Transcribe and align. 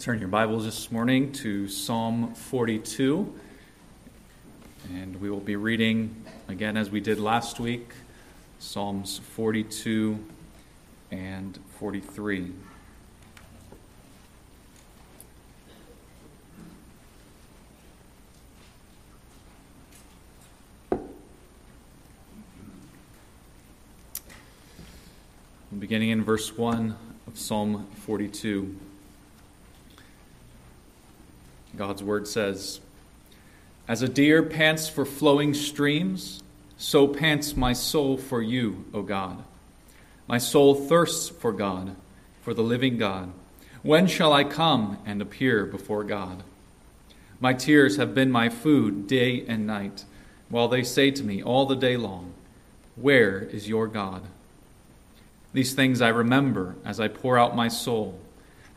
Turn 0.00 0.18
your 0.18 0.28
Bibles 0.28 0.64
this 0.64 0.90
morning 0.90 1.30
to 1.32 1.68
Psalm 1.68 2.34
42. 2.34 3.38
And 4.94 5.20
we 5.20 5.28
will 5.28 5.40
be 5.40 5.56
reading, 5.56 6.24
again, 6.48 6.78
as 6.78 6.88
we 6.88 7.00
did 7.00 7.20
last 7.20 7.60
week, 7.60 7.90
Psalms 8.60 9.18
42 9.34 10.24
and 11.10 11.58
43. 11.78 12.50
Beginning 25.78 26.08
in 26.08 26.24
verse 26.24 26.56
1 26.56 26.96
of 27.26 27.38
Psalm 27.38 27.86
42. 27.96 28.74
God's 31.80 32.02
word 32.02 32.28
says, 32.28 32.78
As 33.88 34.02
a 34.02 34.08
deer 34.08 34.42
pants 34.42 34.86
for 34.86 35.06
flowing 35.06 35.54
streams, 35.54 36.42
so 36.76 37.08
pants 37.08 37.56
my 37.56 37.72
soul 37.72 38.18
for 38.18 38.42
you, 38.42 38.84
O 38.92 39.00
God. 39.00 39.42
My 40.28 40.36
soul 40.36 40.74
thirsts 40.74 41.30
for 41.30 41.52
God, 41.52 41.96
for 42.42 42.52
the 42.52 42.60
living 42.60 42.98
God. 42.98 43.32
When 43.82 44.06
shall 44.06 44.34
I 44.34 44.44
come 44.44 44.98
and 45.06 45.22
appear 45.22 45.64
before 45.64 46.04
God? 46.04 46.42
My 47.40 47.54
tears 47.54 47.96
have 47.96 48.14
been 48.14 48.30
my 48.30 48.50
food 48.50 49.06
day 49.06 49.42
and 49.48 49.66
night, 49.66 50.04
while 50.50 50.68
they 50.68 50.82
say 50.82 51.10
to 51.12 51.24
me 51.24 51.42
all 51.42 51.64
the 51.64 51.76
day 51.76 51.96
long, 51.96 52.34
Where 52.94 53.40
is 53.40 53.70
your 53.70 53.86
God? 53.86 54.24
These 55.54 55.72
things 55.72 56.02
I 56.02 56.08
remember 56.08 56.74
as 56.84 57.00
I 57.00 57.08
pour 57.08 57.38
out 57.38 57.56
my 57.56 57.68
soul 57.68 58.20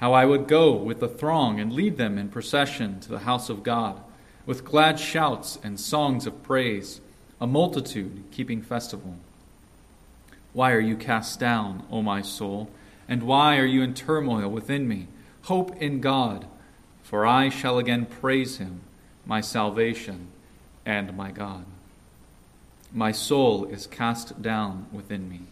how 0.04 0.12
I 0.12 0.26
would 0.26 0.50
go 0.50 0.74
with 0.74 1.00
the 1.00 1.08
throng 1.08 1.62
and 1.62 1.72
lead 1.72 1.96
them 1.96 2.18
in 2.18 2.28
procession 2.28 3.00
to 3.00 3.08
the 3.08 3.20
house 3.20 3.48
of 3.48 3.64
God, 3.64 4.02
with 4.46 4.66
glad 4.66 5.00
shouts 5.00 5.58
and 5.64 5.80
songs 5.80 6.28
of 6.28 6.44
praise, 6.44 7.00
a 7.40 7.48
multitude 7.48 8.22
keeping 8.30 8.62
festival. 8.62 9.16
Why 10.52 10.74
are 10.74 10.82
you 10.82 10.98
cast 10.98 11.40
down, 11.40 11.86
O 11.90 12.02
my 12.02 12.22
soul? 12.22 12.70
And 13.08 13.24
why 13.24 13.58
are 13.58 13.66
you 13.66 13.82
in 13.82 13.94
turmoil 13.94 14.50
within 14.50 14.90
me? 14.90 15.08
Hope 15.44 15.74
in 15.82 16.02
God, 16.02 16.48
for 17.02 17.26
I 17.26 17.48
shall 17.48 17.78
again 17.78 18.06
praise 18.06 18.58
him, 18.58 18.82
my 19.26 19.40
salvation 19.40 20.28
and 20.86 21.16
my 21.16 21.32
God. 21.32 21.64
My 22.92 23.14
soul 23.14 23.64
is 23.68 23.88
cast 23.88 24.42
down 24.42 24.86
within 24.92 25.30
me. 25.30 25.44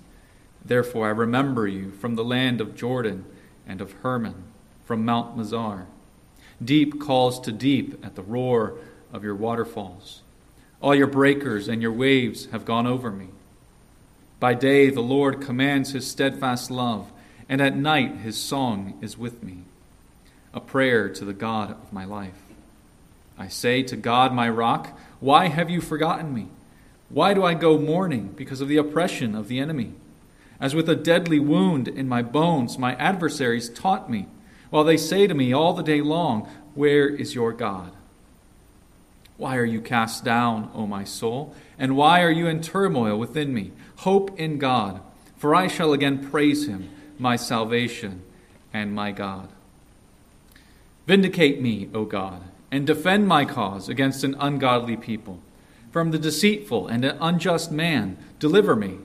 Therefore 0.66 1.08
I 1.08 1.12
remember 1.12 1.70
you 1.70 1.92
from 1.92 2.16
the 2.16 2.26
land 2.26 2.60
of 2.60 2.76
Jordan 2.76 3.24
and 3.68 3.82
of 3.82 3.94
Hermon 4.04 4.44
from 4.86 5.06
Mount 5.06 5.38
Mizar. 5.38 5.86
Deep 6.64 7.00
calls 7.00 7.40
to 7.42 7.52
deep 7.52 8.04
at 8.06 8.16
the 8.16 8.22
roar 8.22 8.76
of 9.14 9.24
your 9.24 9.36
waterfalls. 9.36 10.22
All 10.82 10.96
your 10.96 11.08
breakers 11.08 11.68
and 11.68 11.82
your 11.82 11.92
waves 11.92 12.48
have 12.48 12.66
gone 12.66 12.88
over 12.88 13.12
me. 13.12 13.28
By 14.40 14.54
day 14.56 14.90
the 14.90 15.02
Lord 15.02 15.42
commands 15.42 15.92
his 15.92 16.08
steadfast 16.08 16.72
love, 16.72 17.12
and 17.48 17.62
at 17.62 17.76
night 17.76 18.18
his 18.18 18.38
song 18.38 18.98
is 19.02 19.18
with 19.18 19.44
me, 19.44 19.60
a 20.54 20.60
prayer 20.60 21.10
to 21.10 21.26
the 21.26 21.34
God 21.34 21.72
of 21.72 21.94
my 21.94 22.06
life. 22.06 22.42
I 23.38 23.48
say 23.48 23.84
to 23.84 23.96
God, 23.96 24.34
my 24.34 24.50
rock, 24.50 24.98
Why 25.20 25.48
have 25.48 25.70
you 25.70 25.82
forgotten 25.82 26.34
me? 26.34 26.48
Why 27.10 27.34
do 27.34 27.44
I 27.44 27.54
go 27.54 27.78
mourning 27.78 28.34
because 28.36 28.62
of 28.62 28.68
the 28.68 28.78
oppression 28.78 29.36
of 29.36 29.48
the 29.48 29.60
enemy? 29.60 29.94
As 30.62 30.76
with 30.76 30.88
a 30.88 30.96
deadly 30.96 31.40
wound 31.40 31.88
in 31.88 32.08
my 32.08 32.22
bones, 32.22 32.78
my 32.78 32.94
adversaries 32.96 33.68
taunt 33.68 34.12
me, 34.12 34.28
while 34.70 34.84
they 34.84 34.96
say 34.96 35.26
to 35.26 35.34
me 35.34 35.52
all 35.52 35.74
the 35.74 35.82
day 35.82 36.02
long, 36.02 36.48
Where 36.76 37.10
is 37.10 37.34
your 37.34 37.52
God? 37.52 37.92
Why 39.38 39.58
are 39.58 39.66
you 39.66 39.82
cast 39.82 40.24
down, 40.24 40.70
O 40.76 40.86
my 40.86 41.04
soul? 41.04 41.56
And 41.80 41.98
why 41.98 42.22
are 42.22 42.30
you 42.30 42.46
in 42.46 42.62
turmoil 42.62 43.18
within 43.18 43.56
me? 43.56 43.72
Hope 43.98 44.40
in 44.40 44.60
God, 44.60 45.02
for 45.36 45.56
I 45.56 45.66
shall 45.66 45.94
again 45.94 46.30
praise 46.30 46.68
him, 46.68 46.92
my 47.18 47.38
salvation 47.38 48.22
and 48.72 48.94
my 48.94 49.12
God. 49.12 49.50
Vindicate 51.08 51.60
me, 51.60 51.90
O 51.92 52.06
God, 52.06 52.44
and 52.70 52.86
defend 52.86 53.28
my 53.28 53.46
cause 53.46 53.90
against 53.90 54.24
an 54.24 54.36
ungodly 54.40 54.96
people. 54.96 55.40
From 55.92 56.12
the 56.12 56.20
deceitful 56.20 56.88
and 56.88 57.04
an 57.04 57.18
unjust 57.20 57.72
man, 57.72 58.18
deliver 58.38 58.76
me 58.76 59.00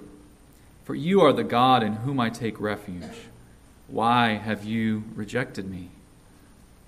for 0.86 0.94
you 0.94 1.20
are 1.20 1.32
the 1.32 1.42
God 1.42 1.82
in 1.82 1.94
whom 1.94 2.20
I 2.20 2.30
take 2.30 2.60
refuge. 2.60 3.26
Why 3.88 4.34
have 4.34 4.62
you 4.62 5.02
rejected 5.16 5.69
me? 5.69 5.88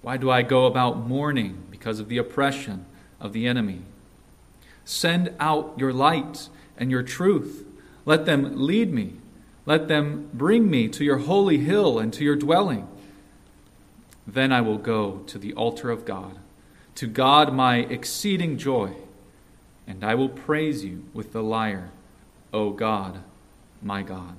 Why 0.02 0.16
do 0.16 0.30
I 0.30 0.42
go 0.42 0.66
about 0.66 1.08
mourning 1.08 1.64
because 1.68 1.98
of 1.98 2.08
the 2.08 2.16
oppression 2.16 2.86
of 3.20 3.32
the 3.32 3.48
enemy? 3.48 3.80
Send 4.84 5.34
out 5.40 5.74
your 5.76 5.92
light 5.92 6.48
and 6.76 6.92
your 6.92 7.02
truth. 7.02 7.66
Let 8.04 8.24
them 8.24 8.64
lead 8.64 8.92
me. 8.92 9.14
Let 9.66 9.88
them 9.88 10.30
bring 10.32 10.70
me 10.70 10.86
to 10.90 11.04
your 11.04 11.18
holy 11.18 11.58
hill 11.58 11.98
and 11.98 12.12
to 12.12 12.22
your 12.22 12.36
dwelling. 12.36 12.86
Then 14.28 14.52
I 14.52 14.60
will 14.60 14.78
go 14.78 15.24
to 15.26 15.38
the 15.38 15.54
altar 15.54 15.90
of 15.90 16.04
God, 16.04 16.38
to 16.94 17.08
God 17.08 17.52
my 17.52 17.78
exceeding 17.78 18.58
joy, 18.58 18.92
and 19.88 20.04
I 20.04 20.14
will 20.14 20.28
praise 20.28 20.84
you 20.84 21.04
with 21.12 21.32
the 21.32 21.42
lyre, 21.42 21.90
O 22.52 22.70
God 22.70 23.24
my 23.82 24.02
God. 24.02 24.34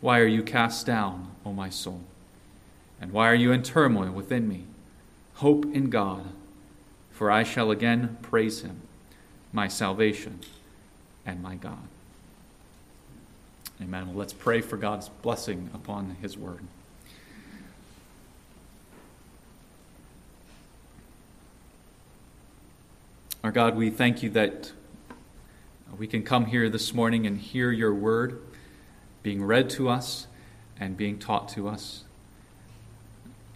Why 0.00 0.18
are 0.20 0.26
you 0.26 0.42
cast 0.42 0.86
down, 0.86 1.28
O 1.44 1.52
my 1.52 1.70
soul? 1.70 2.00
And 3.00 3.12
why 3.12 3.28
are 3.28 3.34
you 3.34 3.52
in 3.52 3.62
turmoil 3.62 4.10
within 4.10 4.48
me? 4.48 4.64
Hope 5.34 5.64
in 5.74 5.90
God, 5.90 6.26
for 7.12 7.30
I 7.30 7.42
shall 7.42 7.70
again 7.70 8.18
praise 8.22 8.62
him, 8.62 8.82
my 9.52 9.68
salvation 9.68 10.40
and 11.24 11.42
my 11.42 11.54
God. 11.54 11.88
Amen. 13.82 14.08
Well, 14.08 14.16
let's 14.16 14.34
pray 14.34 14.60
for 14.60 14.76
God's 14.76 15.08
blessing 15.08 15.70
upon 15.72 16.16
his 16.20 16.36
word. 16.36 16.60
Our 23.42 23.50
God, 23.50 23.74
we 23.74 23.88
thank 23.88 24.22
you 24.22 24.28
that 24.30 24.72
we 25.98 26.06
can 26.06 26.22
come 26.22 26.46
here 26.46 26.68
this 26.68 26.94
morning 26.94 27.26
and 27.26 27.38
hear 27.38 27.70
your 27.70 27.94
word 27.94 28.40
being 29.22 29.42
read 29.42 29.68
to 29.70 29.88
us 29.88 30.26
and 30.78 30.96
being 30.96 31.18
taught 31.18 31.48
to 31.50 31.68
us. 31.68 32.04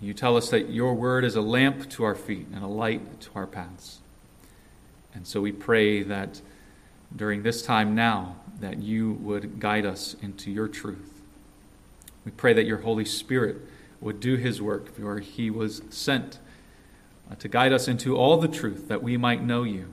You 0.00 0.12
tell 0.12 0.36
us 0.36 0.50
that 0.50 0.70
your 0.70 0.94
word 0.94 1.24
is 1.24 1.36
a 1.36 1.40
lamp 1.40 1.88
to 1.90 2.04
our 2.04 2.14
feet 2.14 2.46
and 2.52 2.62
a 2.62 2.68
light 2.68 3.20
to 3.22 3.30
our 3.34 3.46
paths. 3.46 4.00
And 5.14 5.26
so 5.26 5.40
we 5.40 5.52
pray 5.52 6.02
that 6.02 6.40
during 7.14 7.42
this 7.42 7.62
time 7.62 7.94
now 7.94 8.36
that 8.60 8.82
you 8.82 9.12
would 9.14 9.60
guide 9.60 9.86
us 9.86 10.16
into 10.20 10.50
your 10.50 10.68
truth. 10.68 11.22
We 12.24 12.32
pray 12.32 12.52
that 12.52 12.66
your 12.66 12.78
Holy 12.78 13.04
Spirit 13.04 13.56
would 14.00 14.20
do 14.20 14.36
his 14.36 14.60
work 14.60 14.94
for 14.94 15.20
he 15.20 15.50
was 15.50 15.82
sent 15.90 16.38
uh, 17.30 17.36
to 17.36 17.48
guide 17.48 17.72
us 17.72 17.88
into 17.88 18.16
all 18.16 18.36
the 18.36 18.48
truth 18.48 18.88
that 18.88 19.02
we 19.02 19.16
might 19.16 19.42
know 19.42 19.62
you 19.62 19.86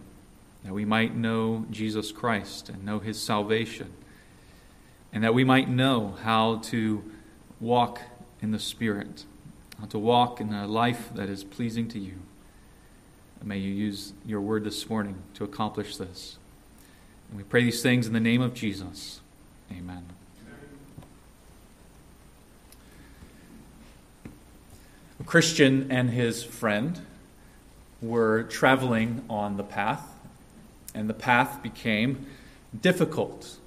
that 0.64 0.74
we 0.74 0.86
might 0.86 1.16
know 1.16 1.66
Jesus 1.72 2.12
Christ 2.12 2.70
and 2.70 2.86
know 2.86 3.00
his 3.00 3.22
salvation, 3.22 3.92
and 5.12 5.24
that 5.24 5.34
we 5.34 5.44
might 5.44 5.70
know 5.70 6.16
how 6.24 6.58
to 6.66 7.04
walk 7.60 8.02
in 8.42 8.52
the 8.52 8.60
Spirit, 8.60 9.26
how 9.80 9.86
to 9.88 10.00
walk 10.00 10.40
in 10.40 10.54
a 10.54 10.68
life 10.68 11.10
that 11.16 11.30
is 11.30 11.44
pleasing 11.44 11.88
to 11.90 12.00
you. 12.00 12.20
And 13.40 13.50
may 13.50 13.58
you 13.58 13.72
use 13.72 14.14
your 14.26 14.42
word 14.42 14.64
this 14.64 14.90
morning 14.90 15.16
to 15.34 15.44
accomplish 15.44 15.98
this. 15.98 16.38
And 17.30 17.38
we 17.38 17.44
pray 17.44 17.64
these 17.64 17.82
things 17.82 18.06
in 18.06 18.14
the 18.14 18.20
name 18.20 18.42
of 18.42 18.54
Jesus. 18.54 19.20
Amen. 19.72 20.06
A 25.20 25.24
Christian 25.24 25.92
and 25.92 26.10
his 26.10 26.44
friend 26.44 27.02
were 28.02 28.44
traveling 28.44 29.24
on 29.30 29.58
the 29.58 29.64
path 29.64 30.08
and 30.94 31.10
the 31.10 31.14
path 31.14 31.62
became 31.64 32.26
difficult. 32.80 33.58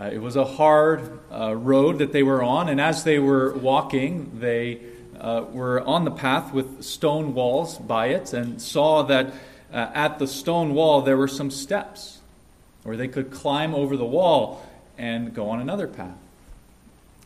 Uh, 0.00 0.10
it 0.12 0.18
was 0.18 0.36
a 0.36 0.44
hard 0.44 1.18
uh, 1.32 1.54
road 1.54 1.98
that 1.98 2.12
they 2.12 2.22
were 2.22 2.42
on, 2.42 2.68
and 2.68 2.80
as 2.80 3.04
they 3.04 3.18
were 3.18 3.52
walking, 3.54 4.38
they 4.38 4.80
uh, 5.20 5.44
were 5.50 5.80
on 5.82 6.04
the 6.04 6.10
path 6.10 6.52
with 6.52 6.82
stone 6.82 7.34
walls 7.34 7.78
by 7.78 8.06
it 8.06 8.32
and 8.32 8.62
saw 8.62 9.02
that 9.02 9.32
uh, 9.72 9.90
at 9.94 10.18
the 10.18 10.26
stone 10.26 10.74
wall 10.74 11.02
there 11.02 11.16
were 11.16 11.28
some 11.28 11.50
steps 11.50 12.20
where 12.84 12.96
they 12.96 13.08
could 13.08 13.30
climb 13.30 13.74
over 13.74 13.96
the 13.96 14.04
wall 14.04 14.64
and 14.96 15.34
go 15.34 15.50
on 15.50 15.60
another 15.60 15.86
path. 15.86 16.16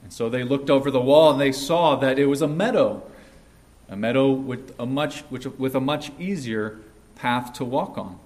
And 0.03 0.13
so 0.13 0.29
they 0.29 0.43
looked 0.43 0.71
over 0.71 0.91
the 0.91 1.01
wall 1.01 1.33
and 1.33 1.41
they 1.41 1.53
saw 1.53 1.97
that 1.97 2.19
it 2.19 2.27
was 2.27 2.43
a 2.43 2.49
meadow, 2.49 3.03
a 3.89 3.97
meadow 3.97 4.33
with 4.33 4.75
a 4.79 4.87
much, 4.87 5.21
which, 5.23 5.47
with 5.47 5.75
a 5.75 5.81
much 5.81 6.11
easier 6.19 6.79
path 7.17 7.53
to 7.55 7.65
walk 7.65 7.97
on. 7.97 8.19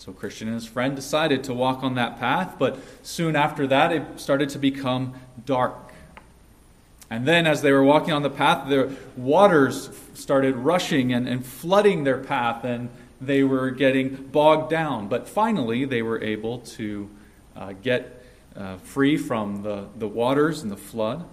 So 0.00 0.12
Christian 0.12 0.48
and 0.48 0.54
his 0.54 0.64
friend 0.64 0.96
decided 0.96 1.44
to 1.44 1.52
walk 1.52 1.82
on 1.82 1.96
that 1.96 2.18
path, 2.18 2.54
but 2.58 2.78
soon 3.02 3.36
after 3.36 3.66
that 3.66 3.92
it 3.92 4.02
started 4.18 4.48
to 4.48 4.58
become 4.58 5.12
dark. 5.44 5.76
And 7.10 7.28
then, 7.28 7.46
as 7.46 7.60
they 7.60 7.70
were 7.70 7.84
walking 7.84 8.14
on 8.14 8.22
the 8.22 8.30
path, 8.30 8.66
the 8.70 8.96
waters 9.14 9.90
started 10.14 10.56
rushing 10.56 11.12
and, 11.12 11.28
and 11.28 11.44
flooding 11.44 12.04
their 12.04 12.16
path, 12.16 12.64
and 12.64 12.88
they 13.20 13.42
were 13.42 13.70
getting 13.70 14.14
bogged 14.14 14.70
down. 14.70 15.08
But 15.08 15.28
finally, 15.28 15.84
they 15.84 16.00
were 16.00 16.22
able 16.22 16.60
to 16.60 17.10
uh, 17.54 17.74
get 17.82 18.24
uh, 18.56 18.78
free 18.78 19.18
from 19.18 19.62
the, 19.62 19.84
the 19.98 20.08
waters 20.08 20.62
and 20.62 20.72
the 20.72 20.78
flood. 20.78 21.26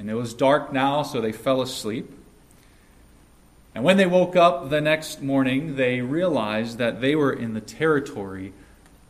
And 0.00 0.10
it 0.10 0.14
was 0.14 0.34
dark 0.34 0.72
now, 0.72 1.04
so 1.04 1.20
they 1.20 1.30
fell 1.30 1.62
asleep. 1.62 2.10
And 3.74 3.84
when 3.84 3.96
they 3.96 4.06
woke 4.06 4.36
up 4.36 4.68
the 4.68 4.80
next 4.80 5.22
morning, 5.22 5.76
they 5.76 6.00
realized 6.00 6.78
that 6.78 7.00
they 7.00 7.14
were 7.14 7.32
in 7.32 7.54
the 7.54 7.60
territory 7.60 8.52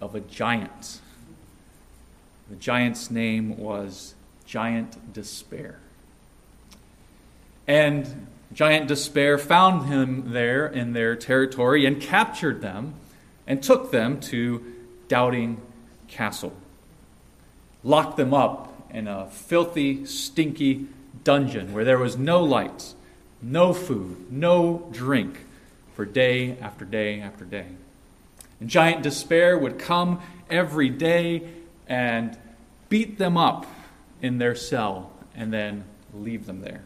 of 0.01 0.15
a 0.15 0.21
giant. 0.21 1.01
The 2.49 2.57
giant's 2.57 3.11
name 3.11 3.57
was 3.57 4.15
giant 4.47 5.13
despair. 5.13 5.79
And 7.67 8.27
giant 8.53 8.89
despair 8.89 9.39
found 9.39 9.87
him 9.87 10.33
there 10.33 10.67
in 10.67 10.93
their 10.93 11.17
territory 11.17 11.87
and 11.87 12.01
captured 12.01 12.61
them 12.61 12.95
and 13.47 13.63
took 13.63 13.91
them 13.91 14.21
to 14.21 14.65
Doubting 15.09 15.61
Castle. 16.09 16.53
Locked 17.83 18.17
them 18.17 18.33
up 18.33 18.73
in 18.91 19.09
a 19.09 19.27
filthy, 19.29 20.05
stinky 20.05 20.87
dungeon 21.25 21.73
where 21.73 21.85
there 21.85 21.99
was 21.99 22.17
no 22.17 22.43
light, 22.43 22.95
no 23.43 23.75
food, 23.75 24.31
no 24.31 24.89
drink 24.93 25.45
for 25.95 26.05
day 26.05 26.57
after 26.59 26.85
day 26.85 27.21
after 27.21 27.45
day. 27.45 27.67
And 28.61 28.71
giant 28.71 29.03
despair 29.03 29.59
would 29.59 29.79
come 29.79 30.23
every 30.49 30.89
day 30.89 31.43
and 31.89 32.39
beat 32.89 33.19
them 33.19 33.37
up 33.37 33.67
in 34.21 34.39
their 34.39 34.55
cell 34.55 35.11
and 35.35 35.53
then 35.53 35.85
leave 36.15 36.47
them 36.47 36.61
there. 36.61 36.83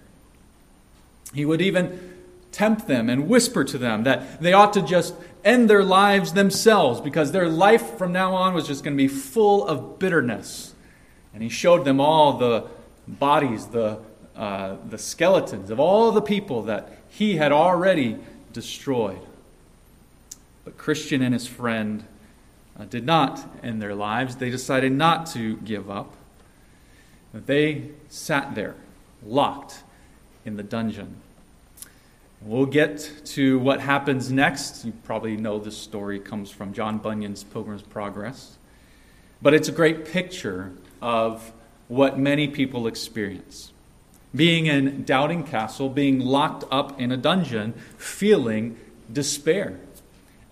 He 1.34 1.44
would 1.44 1.60
even 1.60 2.14
tempt 2.52 2.86
them 2.86 3.10
and 3.10 3.28
whisper 3.28 3.64
to 3.64 3.76
them 3.76 4.04
that 4.04 4.40
they 4.40 4.54
ought 4.54 4.72
to 4.72 4.80
just 4.80 5.14
end 5.44 5.68
their 5.68 5.84
lives 5.84 6.32
themselves 6.32 7.00
because 7.00 7.32
their 7.32 7.48
life 7.48 7.98
from 7.98 8.12
now 8.12 8.34
on 8.34 8.54
was 8.54 8.66
just 8.66 8.82
going 8.82 8.96
to 8.96 9.02
be 9.02 9.08
full 9.08 9.66
of 9.66 9.98
bitterness. 9.98 10.74
And 11.34 11.42
he 11.42 11.50
showed 11.50 11.84
them 11.84 12.00
all 12.00 12.38
the 12.38 12.64
bodies, 13.06 13.66
the, 13.66 13.98
uh, 14.36 14.76
the 14.88 14.98
skeletons 14.98 15.70
of 15.70 15.80
all 15.80 16.12
the 16.12 16.20
people 16.20 16.62
that 16.62 16.98
he 17.08 17.36
had 17.36 17.52
already 17.52 18.18
destroyed. 18.52 19.20
But 20.64 20.76
Christian 20.76 21.22
and 21.22 21.32
his 21.32 21.46
friend 21.46 22.04
uh, 22.78 22.84
did 22.84 23.06
not 23.06 23.44
end 23.62 23.80
their 23.80 23.94
lives. 23.94 24.36
They 24.36 24.50
decided 24.50 24.92
not 24.92 25.26
to 25.28 25.56
give 25.58 25.90
up. 25.90 26.14
They 27.32 27.90
sat 28.08 28.54
there, 28.54 28.74
locked 29.24 29.82
in 30.44 30.56
the 30.56 30.62
dungeon. 30.62 31.16
We'll 32.42 32.66
get 32.66 33.10
to 33.26 33.58
what 33.58 33.80
happens 33.80 34.30
next. 34.30 34.84
You 34.84 34.92
probably 35.04 35.36
know 35.36 35.58
this 35.58 35.76
story 35.76 36.20
comes 36.20 36.50
from 36.50 36.72
John 36.72 36.98
Bunyan's 36.98 37.42
Pilgrim's 37.42 37.82
Progress. 37.82 38.58
But 39.40 39.54
it's 39.54 39.68
a 39.68 39.72
great 39.72 40.04
picture 40.04 40.72
of 41.00 41.52
what 41.88 42.18
many 42.18 42.48
people 42.48 42.86
experience. 42.86 43.72
Being 44.36 44.66
in 44.66 45.04
Doubting 45.04 45.42
Castle, 45.42 45.88
being 45.88 46.20
locked 46.20 46.64
up 46.70 47.00
in 47.00 47.10
a 47.10 47.16
dungeon, 47.16 47.72
feeling 47.96 48.78
despair, 49.12 49.80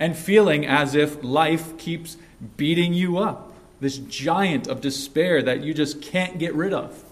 and 0.01 0.17
feeling 0.17 0.67
as 0.67 0.95
if 0.95 1.23
life 1.23 1.77
keeps 1.77 2.17
beating 2.57 2.95
you 2.95 3.19
up 3.19 3.53
this 3.85 3.99
giant 3.99 4.67
of 4.67 4.81
despair 4.81 5.43
that 5.43 5.63
you 5.63 5.75
just 5.75 6.01
can't 6.01 6.39
get 6.39 6.55
rid 6.55 6.73
of. 6.73 7.05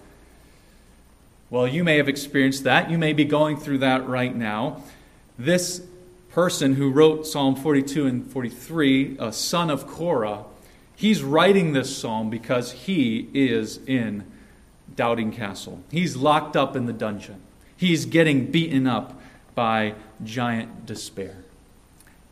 Well, 1.50 1.68
you 1.68 1.84
may 1.84 1.98
have 1.98 2.08
experienced 2.08 2.64
that. 2.64 2.90
You 2.90 2.96
may 2.96 3.12
be 3.12 3.26
going 3.26 3.58
through 3.58 3.78
that 3.78 4.08
right 4.08 4.34
now. 4.34 4.82
This 5.38 5.82
person 6.30 6.74
who 6.74 6.90
wrote 6.90 7.26
Psalm 7.26 7.56
42 7.56 8.06
and 8.06 8.26
43, 8.26 9.16
a 9.18 9.32
son 9.34 9.68
of 9.68 9.86
Korah, 9.86 10.44
he's 10.96 11.22
writing 11.22 11.74
this 11.74 11.94
psalm 11.94 12.30
because 12.30 12.72
he 12.72 13.28
is 13.34 13.78
in 13.86 14.24
Doubting 14.96 15.32
Castle. 15.32 15.82
He's 15.90 16.16
locked 16.16 16.56
up 16.56 16.76
in 16.76 16.86
the 16.86 16.92
dungeon. 16.92 17.40
He's 17.76 18.04
getting 18.04 18.50
beaten 18.50 18.86
up 18.86 19.20
by 19.54 19.94
giant 20.24 20.86
despair. 20.86 21.36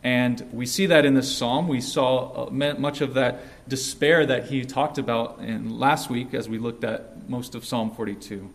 And 0.02 0.48
we 0.52 0.64
see 0.64 0.86
that 0.86 1.04
in 1.04 1.14
this 1.14 1.34
psalm. 1.34 1.68
We 1.68 1.80
saw 1.80 2.46
uh, 2.46 2.50
much 2.50 3.00
of 3.00 3.14
that 3.14 3.68
despair 3.68 4.24
that 4.26 4.46
he 4.46 4.64
talked 4.64 4.96
about 4.96 5.38
in 5.40 5.78
last 5.78 6.08
week 6.08 6.32
as 6.32 6.48
we 6.48 6.58
looked 6.58 6.84
at 6.84 7.28
most 7.28 7.54
of 7.54 7.64
Psalm 7.64 7.90
42. 7.90 8.50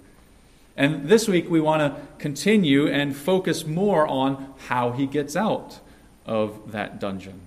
And 0.78 1.08
this 1.08 1.28
week 1.28 1.50
we 1.50 1.62
want 1.62 1.82
to 1.82 2.02
continue 2.18 2.88
and 2.88 3.16
focus 3.16 3.66
more 3.66 4.08
on 4.08 4.54
how 4.68 4.92
he 4.92 5.06
gets 5.06 5.36
out 5.36 5.80
of 6.26 6.72
that 6.72 7.00
dungeon. 7.00 7.42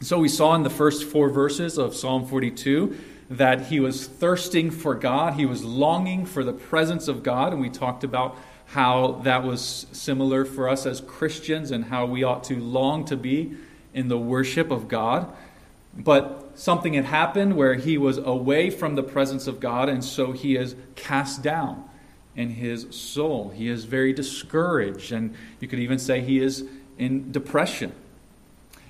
So 0.00 0.18
we 0.18 0.28
saw 0.28 0.54
in 0.54 0.62
the 0.62 0.70
first 0.70 1.04
four 1.04 1.28
verses 1.28 1.78
of 1.78 1.94
Psalm 1.94 2.26
42 2.26 2.98
that 3.28 3.66
he 3.66 3.80
was 3.80 4.06
thirsting 4.06 4.70
for 4.70 4.94
God, 4.94 5.34
he 5.34 5.46
was 5.46 5.64
longing 5.64 6.26
for 6.26 6.44
the 6.44 6.52
presence 6.52 7.08
of 7.08 7.22
God, 7.22 7.52
and 7.52 7.60
we 7.60 7.70
talked 7.70 8.04
about 8.04 8.36
how 8.66 9.20
that 9.24 9.44
was 9.44 9.86
similar 9.92 10.44
for 10.44 10.68
us 10.68 10.86
as 10.86 11.00
Christians 11.00 11.70
and 11.70 11.86
how 11.86 12.06
we 12.06 12.22
ought 12.22 12.44
to 12.44 12.58
long 12.58 13.04
to 13.06 13.16
be 13.16 13.56
in 13.94 14.08
the 14.08 14.18
worship 14.18 14.70
of 14.70 14.88
God. 14.88 15.32
But 15.96 16.52
something 16.54 16.94
had 16.94 17.06
happened 17.06 17.56
where 17.56 17.74
he 17.74 17.96
was 17.96 18.18
away 18.18 18.70
from 18.70 18.94
the 18.94 19.02
presence 19.02 19.46
of 19.46 19.60
God, 19.60 19.88
and 19.88 20.04
so 20.04 20.32
he 20.32 20.56
is 20.56 20.76
cast 20.94 21.42
down 21.42 21.84
in 22.34 22.50
his 22.50 22.86
soul. 22.90 23.50
He 23.54 23.68
is 23.68 23.84
very 23.84 24.12
discouraged, 24.12 25.10
and 25.10 25.34
you 25.58 25.68
could 25.68 25.78
even 25.78 25.98
say 25.98 26.20
he 26.20 26.38
is 26.38 26.64
in 26.98 27.32
depression. 27.32 27.92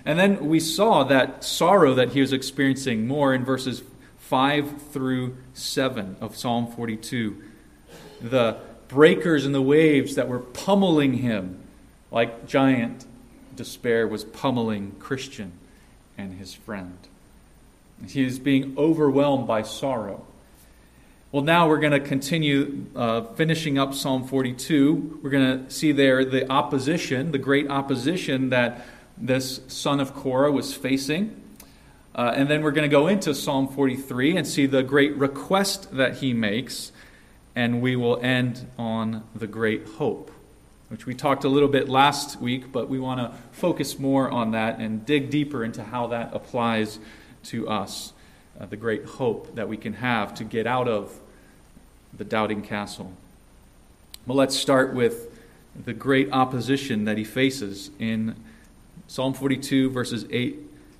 And 0.04 0.18
then 0.18 0.48
we 0.48 0.60
saw 0.60 1.04
that 1.04 1.44
sorrow 1.44 1.94
that 1.94 2.10
he 2.10 2.20
was 2.20 2.32
experiencing 2.32 3.06
more 3.06 3.34
in 3.34 3.44
verses 3.44 3.82
5 4.28 4.90
through 4.90 5.36
7 5.54 6.16
of 6.20 6.36
Psalm 6.36 6.66
42. 6.72 7.42
The 8.20 8.56
breakers 8.88 9.46
and 9.46 9.54
the 9.54 9.62
waves 9.62 10.16
that 10.16 10.28
were 10.28 10.40
pummeling 10.40 11.14
him, 11.14 11.60
like 12.10 12.46
giant 12.46 13.04
despair 13.54 14.08
was 14.08 14.24
pummeling 14.24 14.96
Christian 14.98 15.52
and 16.18 16.34
his 16.34 16.54
friend. 16.54 16.98
He 18.08 18.24
is 18.24 18.40
being 18.40 18.74
overwhelmed 18.76 19.46
by 19.46 19.62
sorrow. 19.62 20.26
Well, 21.30 21.44
now 21.44 21.68
we're 21.68 21.80
going 21.80 21.92
to 21.92 22.00
continue 22.00 22.86
uh, 22.96 23.22
finishing 23.34 23.78
up 23.78 23.94
Psalm 23.94 24.26
42. 24.26 25.20
We're 25.22 25.30
going 25.30 25.66
to 25.66 25.70
see 25.70 25.92
there 25.92 26.24
the 26.24 26.50
opposition, 26.50 27.30
the 27.30 27.38
great 27.38 27.70
opposition 27.70 28.50
that 28.50 28.84
this 29.16 29.60
son 29.68 30.00
of 30.00 30.14
Korah 30.14 30.50
was 30.50 30.74
facing. 30.74 31.42
Uh, 32.16 32.32
and 32.34 32.48
then 32.48 32.62
we're 32.62 32.72
going 32.72 32.88
to 32.88 32.92
go 32.92 33.06
into 33.06 33.34
Psalm 33.34 33.68
43 33.68 34.38
and 34.38 34.46
see 34.46 34.66
the 34.66 34.82
great 34.82 35.14
request 35.16 35.94
that 35.94 36.16
he 36.16 36.32
makes 36.32 36.90
and 37.56 37.80
we 37.80 37.96
will 37.96 38.20
end 38.20 38.66
on 38.78 39.24
the 39.34 39.46
great 39.46 39.86
hope, 39.96 40.30
which 40.88 41.06
we 41.06 41.14
talked 41.14 41.42
a 41.44 41.48
little 41.48 41.70
bit 41.70 41.88
last 41.88 42.38
week, 42.38 42.70
but 42.70 42.88
we 42.88 42.98
want 42.98 43.18
to 43.18 43.36
focus 43.50 43.98
more 43.98 44.30
on 44.30 44.50
that 44.50 44.78
and 44.78 45.06
dig 45.06 45.30
deeper 45.30 45.64
into 45.64 45.82
how 45.82 46.06
that 46.08 46.34
applies 46.34 46.98
to 47.44 47.66
us. 47.66 48.12
Uh, 48.60 48.66
the 48.66 48.76
great 48.76 49.04
hope 49.06 49.54
that 49.54 49.68
we 49.68 49.76
can 49.76 49.94
have 49.94 50.34
to 50.34 50.44
get 50.44 50.66
out 50.66 50.86
of 50.86 51.18
the 52.16 52.24
doubting 52.24 52.62
castle. 52.62 53.12
Well, 54.26 54.36
let's 54.36 54.56
start 54.56 54.94
with 54.94 55.30
the 55.84 55.92
great 55.94 56.30
opposition 56.32 57.04
that 57.06 57.16
he 57.16 57.24
faces 57.24 57.90
in 57.98 58.36
Psalm 59.08 59.32
42, 59.32 59.90
verses 59.90 60.26
8 60.30 60.58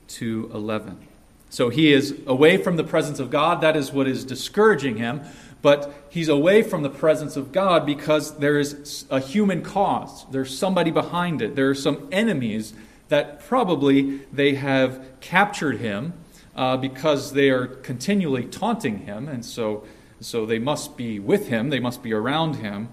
to 0.08 0.50
11. 0.54 1.05
So 1.48 1.68
he 1.68 1.92
is 1.92 2.20
away 2.26 2.56
from 2.56 2.76
the 2.76 2.84
presence 2.84 3.18
of 3.18 3.30
God. 3.30 3.60
That 3.60 3.76
is 3.76 3.92
what 3.92 4.06
is 4.06 4.24
discouraging 4.24 4.96
him 4.96 5.22
but 5.66 5.92
he's 6.10 6.28
away 6.28 6.62
from 6.62 6.82
the 6.82 6.90
presence 6.90 7.36
of 7.36 7.50
God 7.50 7.84
because 7.84 8.38
there 8.38 8.56
is 8.56 9.04
a 9.10 9.18
human 9.18 9.62
cause. 9.62 10.24
There's 10.30 10.56
somebody 10.56 10.92
behind 10.92 11.42
it. 11.42 11.56
There 11.56 11.68
are 11.68 11.74
some 11.74 12.08
enemies 12.12 12.72
that 13.08 13.40
probably 13.40 14.18
they 14.32 14.54
have 14.54 15.04
captured 15.20 15.78
him 15.78 16.12
uh, 16.54 16.76
because 16.76 17.32
they 17.32 17.50
are 17.50 17.66
continually 17.66 18.44
taunting 18.44 18.98
him, 18.98 19.28
and 19.28 19.44
so, 19.44 19.84
so 20.20 20.46
they 20.46 20.60
must 20.60 20.96
be 20.96 21.18
with 21.18 21.48
him, 21.48 21.70
they 21.70 21.80
must 21.80 22.00
be 22.00 22.12
around 22.12 22.56
him. 22.56 22.88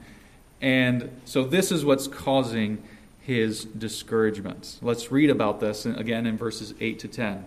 And 0.60 1.22
so 1.26 1.44
this 1.44 1.72
is 1.72 1.86
what's 1.86 2.08
causing 2.08 2.82
his 3.20 3.66
discouragement. 3.66 4.80
Let's 4.82 5.12
read 5.12 5.30
about 5.30 5.60
this 5.60 5.86
again 5.86 6.26
in 6.26 6.38
verses 6.38 6.74
8 6.80 6.98
to 6.98 7.08
10. 7.08 7.46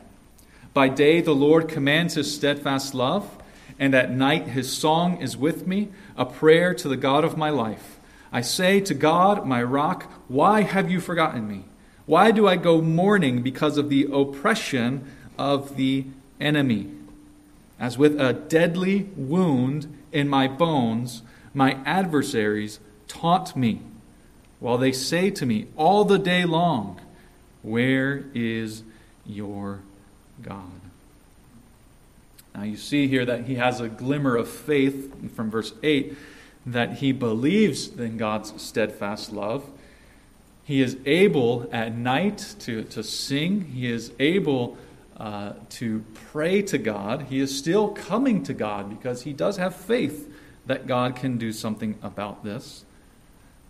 By 0.76 0.90
day, 0.90 1.22
the 1.22 1.34
Lord 1.34 1.68
commands 1.68 2.16
his 2.16 2.34
steadfast 2.34 2.92
love 2.92 3.38
and 3.78 3.94
at 3.94 4.10
night 4.10 4.48
his 4.48 4.70
song 4.70 5.22
is 5.22 5.34
with 5.34 5.66
me, 5.66 5.88
a 6.18 6.26
prayer 6.26 6.74
to 6.74 6.86
the 6.86 6.98
God 6.98 7.24
of 7.24 7.38
my 7.38 7.48
life. 7.48 7.98
I 8.30 8.42
say 8.42 8.80
to 8.80 8.92
God, 8.92 9.46
my 9.46 9.62
rock, 9.62 10.02
why 10.28 10.60
have 10.60 10.90
you 10.90 11.00
forgotten 11.00 11.48
me? 11.48 11.64
Why 12.04 12.30
do 12.30 12.46
I 12.46 12.56
go 12.56 12.82
mourning 12.82 13.40
because 13.40 13.78
of 13.78 13.88
the 13.88 14.06
oppression 14.12 15.10
of 15.38 15.78
the 15.78 16.04
enemy? 16.38 16.90
As 17.80 17.96
with 17.96 18.20
a 18.20 18.34
deadly 18.34 19.08
wound 19.16 19.86
in 20.12 20.28
my 20.28 20.46
bones, 20.46 21.22
My 21.54 21.78
adversaries 21.86 22.80
taunt 23.08 23.56
me, 23.56 23.80
while 24.60 24.76
they 24.76 24.92
say 24.92 25.30
to 25.30 25.46
me 25.46 25.68
all 25.74 26.04
the 26.04 26.18
day 26.18 26.44
long, 26.44 27.00
Where 27.62 28.26
is 28.34 28.82
your 29.24 29.80
God? 30.42 30.80
Now 32.54 32.62
you 32.62 32.76
see 32.76 33.06
here 33.06 33.24
that 33.24 33.44
he 33.44 33.56
has 33.56 33.80
a 33.80 33.88
glimmer 33.88 34.36
of 34.36 34.48
faith 34.48 35.34
from 35.34 35.50
verse 35.50 35.72
8 35.82 36.16
that 36.64 36.94
he 36.94 37.12
believes 37.12 37.88
in 37.88 38.16
God's 38.16 38.60
steadfast 38.60 39.32
love. 39.32 39.64
He 40.64 40.82
is 40.82 40.96
able 41.04 41.68
at 41.70 41.94
night 41.94 42.56
to, 42.60 42.82
to 42.84 43.04
sing. 43.04 43.66
He 43.66 43.90
is 43.90 44.10
able 44.18 44.76
uh, 45.16 45.52
to 45.70 46.04
pray 46.32 46.62
to 46.62 46.78
God. 46.78 47.26
He 47.30 47.38
is 47.38 47.56
still 47.56 47.90
coming 47.90 48.42
to 48.44 48.54
God 48.54 48.90
because 48.90 49.22
he 49.22 49.32
does 49.32 49.58
have 49.58 49.76
faith 49.76 50.32
that 50.66 50.86
God 50.86 51.14
can 51.14 51.38
do 51.38 51.52
something 51.52 51.96
about 52.02 52.42
this. 52.42 52.84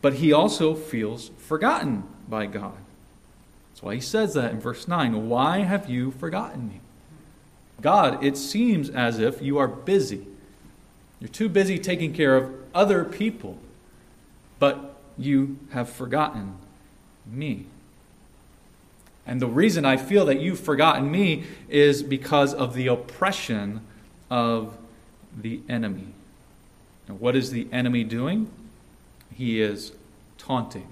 But 0.01 0.15
he 0.15 0.33
also 0.33 0.75
feels 0.75 1.31
forgotten 1.37 2.05
by 2.29 2.47
God. 2.47 2.79
That's 3.77 3.83
why 3.83 3.95
he 3.97 4.01
says 4.01 4.33
that 4.33 4.53
in 4.53 4.59
verse 4.59 4.89
9 4.89 5.29
Why 5.29 5.59
have 5.59 5.91
you 5.91 6.13
forgotten 6.13 6.67
me? 6.67 6.81
God, 7.83 8.25
it 8.25 8.39
seems 8.39 8.89
as 8.89 9.19
if 9.19 9.43
you 9.43 9.59
are 9.59 9.69
busy. 9.69 10.27
You're 11.21 11.29
too 11.29 11.51
busy 11.51 11.79
taking 11.79 12.15
care 12.15 12.39
of 12.39 12.55
other 12.75 13.05
people, 13.05 13.59
but 14.59 14.97
you 15.19 15.59
have 15.73 15.91
forgotten 15.91 16.55
me. 17.27 17.67
And 19.27 19.43
the 19.43 19.47
reason 19.47 19.85
I 19.85 19.99
feel 19.99 20.25
that 20.25 20.41
you've 20.41 20.61
forgotten 20.61 21.11
me 21.11 21.45
is 21.69 22.03
because 22.03 22.55
of 22.55 22.73
the 22.73 22.87
oppression 22.87 23.83
of 24.31 24.75
the 25.37 25.61
enemy. 25.69 26.15
And 27.09 27.21
what 27.21 27.37
is 27.37 27.51
the 27.51 27.69
enemy 27.73 28.05
doing? 28.05 28.51
He 29.35 29.61
is 29.61 29.93
taunting. 30.39 30.89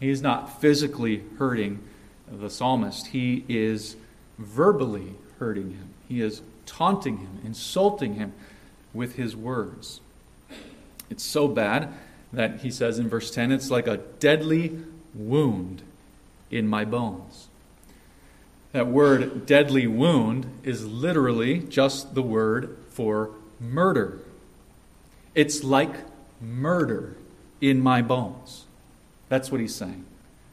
He 0.00 0.10
is 0.10 0.22
not 0.22 0.60
physically 0.60 1.22
hurting 1.38 1.80
the 2.30 2.50
psalmist, 2.50 3.08
he 3.08 3.44
is 3.48 3.96
verbally 4.38 5.14
hurting 5.38 5.70
him. 5.70 5.90
He 6.08 6.20
is 6.20 6.42
taunting 6.66 7.18
him, 7.18 7.40
insulting 7.44 8.14
him 8.14 8.32
with 8.92 9.16
his 9.16 9.36
words. 9.36 10.00
It's 11.08 11.24
so 11.24 11.46
bad 11.48 11.92
that 12.32 12.60
he 12.60 12.70
says 12.70 12.98
in 12.98 13.08
verse 13.08 13.30
10 13.30 13.52
it's 13.52 13.70
like 13.70 13.86
a 13.86 13.98
deadly 14.18 14.78
wound 15.14 15.82
in 16.50 16.66
my 16.66 16.84
bones. 16.84 17.48
That 18.72 18.88
word 18.88 19.46
deadly 19.46 19.86
wound 19.86 20.46
is 20.62 20.84
literally 20.84 21.60
just 21.60 22.14
the 22.14 22.22
word 22.22 22.76
for 22.90 23.30
murder. 23.58 24.18
It's 25.34 25.64
like 25.64 25.94
murder 26.40 27.16
in 27.60 27.80
my 27.80 28.02
bones. 28.02 28.65
That's 29.28 29.50
what 29.50 29.60
he's 29.60 29.74
saying. 29.74 30.04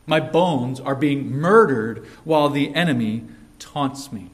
My 0.06 0.20
bones 0.20 0.80
are 0.80 0.96
being 0.96 1.32
murdered 1.32 2.06
while 2.24 2.50
the 2.50 2.74
enemy 2.76 3.24
taunts 3.60 4.12
me. 4.12 4.30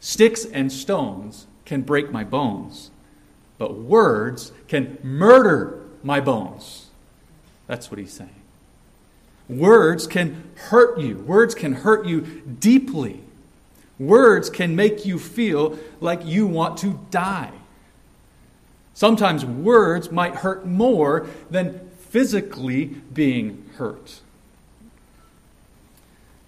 Sticks 0.00 0.44
and 0.44 0.72
stones 0.72 1.46
can 1.64 1.82
break 1.82 2.10
my 2.10 2.24
bones, 2.24 2.90
but 3.58 3.74
words 3.74 4.52
can 4.68 4.98
murder 5.02 5.82
my 6.02 6.20
bones. 6.20 6.88
That's 7.66 7.90
what 7.90 7.98
he's 7.98 8.12
saying. 8.12 8.34
Words 9.48 10.06
can 10.06 10.50
hurt 10.54 10.98
you, 10.98 11.18
words 11.18 11.54
can 11.54 11.72
hurt 11.72 12.06
you 12.06 12.42
deeply. 12.60 13.20
Words 13.98 14.48
can 14.48 14.74
make 14.74 15.04
you 15.04 15.18
feel 15.18 15.78
like 16.00 16.24
you 16.24 16.46
want 16.46 16.78
to 16.78 16.98
die. 17.10 17.52
Sometimes 18.94 19.44
words 19.44 20.10
might 20.10 20.36
hurt 20.36 20.66
more 20.66 21.26
than 21.50 21.89
physically 22.10 22.86
being 22.86 23.70
hurt. 23.76 24.20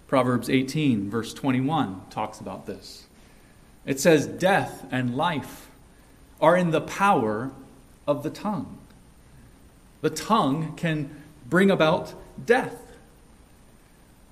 Proverbs 0.08 0.50
18, 0.50 1.08
verse 1.08 1.32
21, 1.32 2.02
talks 2.10 2.40
about 2.40 2.66
this. 2.66 3.06
It 3.86 3.98
says, 3.98 4.26
Death 4.26 4.84
and 4.90 5.16
life 5.16 5.70
are 6.40 6.56
in 6.56 6.70
the 6.72 6.80
power 6.80 7.52
of 8.06 8.22
the 8.22 8.30
tongue. 8.30 8.78
The 10.02 10.10
tongue 10.10 10.74
can 10.76 11.10
bring 11.48 11.70
about 11.70 12.12
death. 12.44 12.76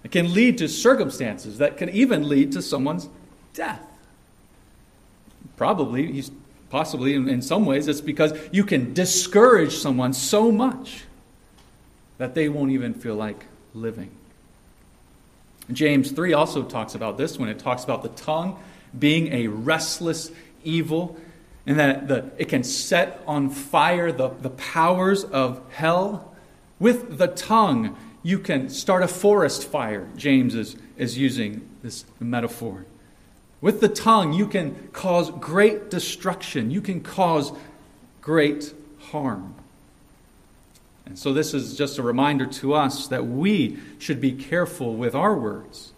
It 0.03 0.11
can 0.11 0.35
lead 0.35 0.59
to 0.59 0.69
circumstances 0.69 1.59
that 1.59 1.77
can 1.77 1.89
even 1.91 2.29
lead 2.29 2.53
to 2.53 2.63
someone's 2.63 3.09
death. 3.55 3.87
Probably, 5.57 6.11
he's 6.11 6.33
possibly 6.71 7.15
in, 7.15 7.29
in 7.29 7.41
some 7.41 7.67
ways, 7.67 7.87
it's 7.87 8.01
because 8.01 8.33
you 8.51 8.65
can 8.65 8.93
discourage 8.95 9.77
someone 9.77 10.13
so 10.13 10.51
much 10.51 11.05
that 12.21 12.35
they 12.35 12.51
won't 12.51 12.71
even 12.71 12.93
feel 12.93 13.15
like 13.15 13.47
living. 13.73 14.11
James 15.73 16.11
3 16.11 16.35
also 16.35 16.63
talks 16.63 16.95
about 16.95 17.17
this 17.17 17.39
when 17.39 17.49
it 17.49 17.59
talks 17.59 17.83
about 17.83 18.03
the 18.03 18.11
tongue 18.11 18.63
being 18.97 19.33
a 19.33 19.47
restless 19.47 20.31
evil 20.63 21.17
and 21.65 21.79
that 21.79 22.09
the, 22.09 22.31
it 22.37 22.51
can 22.51 22.63
set 22.63 23.23
on 23.27 23.49
fire 23.49 24.13
the, 24.13 24.29
the 24.29 24.51
powers 24.51 25.25
of 25.25 25.63
hell. 25.71 26.35
With 26.79 27.17
the 27.17 27.27
tongue, 27.29 27.97
you 28.23 28.39
can 28.39 28.69
start 28.69 29.03
a 29.03 29.09
forest 29.09 29.67
fire. 29.67 30.07
James 30.15 30.55
is, 30.55 30.77
is 30.99 31.17
using 31.17 31.67
this 31.83 32.05
metaphor. 32.19 32.85
With 33.63 33.81
the 33.81 33.89
tongue, 33.89 34.35
you 34.35 34.47
can 34.47 34.91
cause 34.93 35.31
great 35.31 35.91
destruction, 35.91 36.71
you 36.71 36.83
can 36.83 37.01
cause 37.01 37.51
great 38.21 38.75
harm. 38.99 39.55
And 41.11 41.19
so, 41.19 41.33
this 41.33 41.55
is 41.55 41.77
just 41.77 41.99
a 41.99 42.05
reminder 42.05 42.47
to 42.47 42.73
us 42.73 43.09
that 43.09 43.27
we 43.27 43.79
should 43.99 44.21
be 44.21 44.31
careful 44.31 44.95
with 44.95 45.13
our 45.13 45.35
words. 45.35 45.93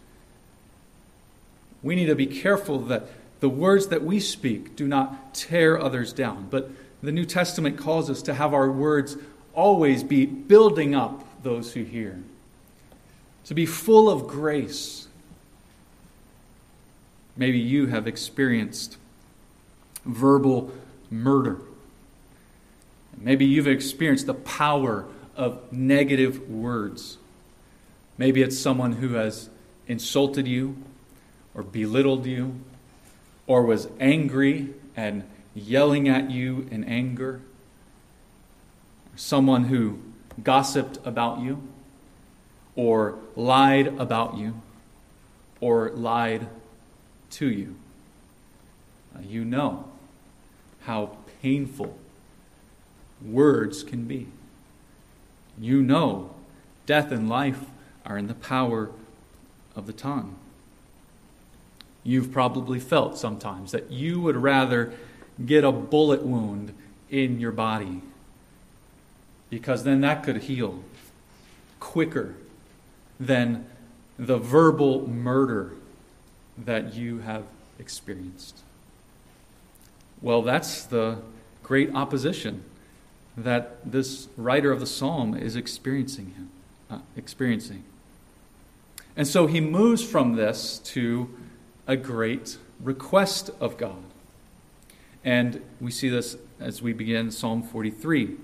We 1.83 1.97
need 1.97 2.07
to 2.07 2.15
be 2.15 2.25
careful 2.25 2.79
that 2.79 3.09
the 3.41 3.51
words 3.51 3.89
that 3.89 4.03
we 4.03 4.21
speak 4.21 4.75
do 4.75 4.89
not 4.89 5.35
tear 5.35 5.79
others 5.79 6.15
down. 6.15 6.47
But 6.49 6.71
the 7.03 7.13
New 7.13 7.27
Testament 7.27 7.77
calls 7.77 8.09
us 8.09 8.23
to 8.23 8.33
have 8.33 8.55
our 8.55 8.73
words 8.73 9.19
always 9.53 10.03
be 10.03 10.25
building 10.25 10.95
up 10.95 11.23
those 11.43 11.75
who 11.75 11.83
hear, 11.83 12.19
to 13.45 13.53
be 13.53 13.67
full 13.67 14.09
of 14.09 14.27
grace. 14.27 15.09
Maybe 17.37 17.59
you 17.59 17.89
have 17.89 18.07
experienced 18.07 18.97
verbal 20.07 20.73
murder. 21.11 21.59
Maybe 23.25 23.45
you've 23.45 23.69
experienced 23.69 24.27
the 24.27 24.35
power 24.35 25.07
of 25.37 25.73
negative 25.73 26.49
words. 26.49 27.19
Maybe 28.19 28.43
it's 28.43 28.59
someone 28.59 28.93
who 28.93 29.15
has 29.15 29.49
insulted 29.87 30.47
you 30.47 30.77
or 31.55 31.63
belittled 31.63 32.27
you 32.27 32.61
or 33.47 33.63
was 33.63 33.89
angry 34.01 34.71
and 34.97 35.25
yelling 35.55 36.09
at 36.09 36.31
you 36.31 36.67
in 36.71 36.85
anger. 36.85 37.41
Someone 39.17 39.65
who 39.65 39.99
gossiped 40.43 40.99
about 41.05 41.41
you, 41.41 41.63
or 42.75 43.17
lied 43.37 43.87
about 43.99 44.37
you, 44.37 44.55
or 45.61 45.91
lied 45.91 46.47
to 47.31 47.51
you. 47.51 47.77
Uh, 49.15 49.21
you 49.21 49.45
know 49.45 49.85
how 50.85 51.17
painful 51.43 51.99
words 53.27 53.83
can 53.83 54.05
be. 54.05 54.29
You 55.59 55.83
know 55.83 56.31
death 56.87 57.13
and 57.13 57.29
life 57.29 57.65
are 58.05 58.19
in 58.19 58.27
the 58.27 58.35
power 58.35 58.91
of 59.77 59.87
the 59.87 59.93
tongue. 59.93 60.37
You've 62.05 62.33
probably 62.33 62.81
felt 62.81 63.17
sometimes 63.17 63.73
that 63.73 63.91
you 63.91 64.21
would 64.21 64.37
rather 64.37 64.93
get 65.45 65.65
a 65.65 65.73
bullet 65.73 66.23
wound 66.25 66.75
in 67.11 67.39
your 67.39 67.53
body 67.53 68.03
because 69.51 69.85
then 69.85 70.01
that 70.01 70.23
could 70.25 70.39
heal 70.39 70.83
quicker 71.79 72.35
than 73.21 73.67
the 74.19 74.39
verbal 74.39 75.09
murder 75.09 75.73
that 76.59 76.95
you 76.95 77.19
have 77.21 77.45
experienced. 77.79 78.59
Well, 80.21 80.43
that's 80.43 80.85
the 80.85 81.19
great 81.63 81.95
opposition 81.95 82.65
that 83.37 83.91
this 83.91 84.29
writer 84.37 84.73
of 84.73 84.81
the 84.81 84.87
psalm 84.87 85.35
is 85.35 85.57
experiencing 85.57 86.35
him, 86.37 86.51
uh, 86.91 86.99
experiencing. 87.17 87.85
And 89.17 89.27
so 89.27 89.47
he 89.47 89.61
moves 89.61 90.05
from 90.05 90.37
this 90.37 90.79
to 90.79 91.29
a 91.87 91.97
great 91.97 92.59
request 92.81 93.51
of 93.61 93.77
God. 93.77 94.03
And 95.25 95.63
we 95.81 95.91
see 95.91 96.09
this 96.09 96.37
as 96.59 96.83
we 96.83 96.93
begin 96.93 97.31
Psalm 97.31 97.63
43. 97.63 98.37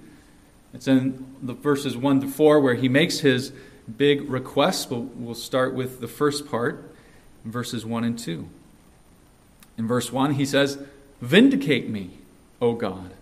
It's 0.75 0.87
in 0.87 1.35
the 1.43 1.55
verses 1.55 1.97
1 1.97 2.21
to 2.21 2.29
4 2.29 2.61
where 2.61 2.75
he 2.75 2.89
makes 2.89 3.21
his 3.21 3.53
big 3.97 4.29
request, 4.31 4.91
but 4.91 5.01
we'll 5.17 5.35
start 5.35 5.75
with 5.75 6.01
the 6.01 6.09
first 6.09 6.49
part, 6.49 6.95
verses 7.45 7.87
1 7.87 8.05
and 8.05 8.19
2. 8.19 8.49
In 9.79 9.87
verse 9.87 10.13
1, 10.13 10.35
he 10.35 10.45
says, 10.45 10.79
Vindicate 11.21 11.89
me, 11.89 12.19
O 12.61 12.75
God, 12.75 13.13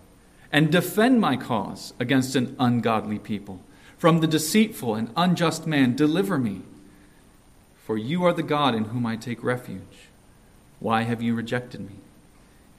and 0.51 0.71
defend 0.71 1.19
my 1.19 1.35
cause 1.35 1.93
against 1.99 2.35
an 2.35 2.55
ungodly 2.59 3.19
people. 3.19 3.61
From 3.97 4.19
the 4.19 4.27
deceitful 4.27 4.95
and 4.95 5.11
unjust 5.15 5.65
man, 5.65 5.95
deliver 5.95 6.37
me. 6.37 6.61
For 7.85 7.97
you 7.97 8.23
are 8.25 8.33
the 8.33 8.43
God 8.43 8.75
in 8.75 8.85
whom 8.85 9.05
I 9.05 9.15
take 9.15 9.43
refuge. 9.43 10.09
Why 10.79 11.03
have 11.03 11.21
you 11.21 11.33
rejected 11.33 11.81
me? 11.81 11.95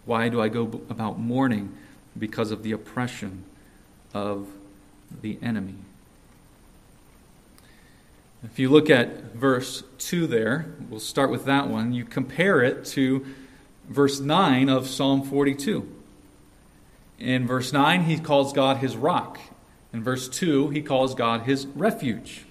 Why 0.04 0.28
do 0.28 0.40
I 0.40 0.48
go 0.48 0.82
about 0.88 1.18
mourning 1.18 1.74
because 2.18 2.50
of 2.50 2.62
the 2.62 2.72
oppression 2.72 3.44
of 4.14 4.48
the 5.20 5.38
enemy? 5.42 5.74
If 8.44 8.58
you 8.58 8.68
look 8.68 8.88
at 8.88 9.34
verse 9.34 9.82
2 9.98 10.28
there, 10.28 10.66
we'll 10.88 11.00
start 11.00 11.30
with 11.30 11.44
that 11.46 11.68
one. 11.68 11.92
You 11.92 12.04
compare 12.04 12.62
it 12.62 12.84
to 12.86 13.26
verse 13.88 14.20
9 14.20 14.68
of 14.68 14.86
Psalm 14.86 15.22
42. 15.22 15.97
In 17.18 17.46
verse 17.46 17.72
9, 17.72 18.04
he 18.04 18.18
calls 18.18 18.52
God 18.52 18.78
his 18.78 18.96
rock. 18.96 19.38
In 19.92 20.02
verse 20.02 20.28
2, 20.28 20.70
he 20.70 20.82
calls 20.82 21.14
God 21.14 21.42
his 21.42 21.66
refuge. 21.66 22.44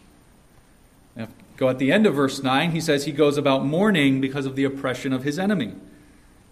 Now, 1.16 1.30
go 1.56 1.70
at 1.70 1.80
the 1.80 1.92
end 1.92 2.06
of 2.06 2.16
verse 2.16 2.44
9, 2.44 2.72
he 2.72 2.82
says 2.82 3.06
he 3.06 3.12
goes 3.12 3.38
about 3.38 3.66
mourning 3.66 4.20
because 4.20 4.46
of 4.46 4.56
the 4.56 4.66
oppression 4.66 5.14
of 5.14 5.24
his 5.24 5.40
enemy. 5.40 5.74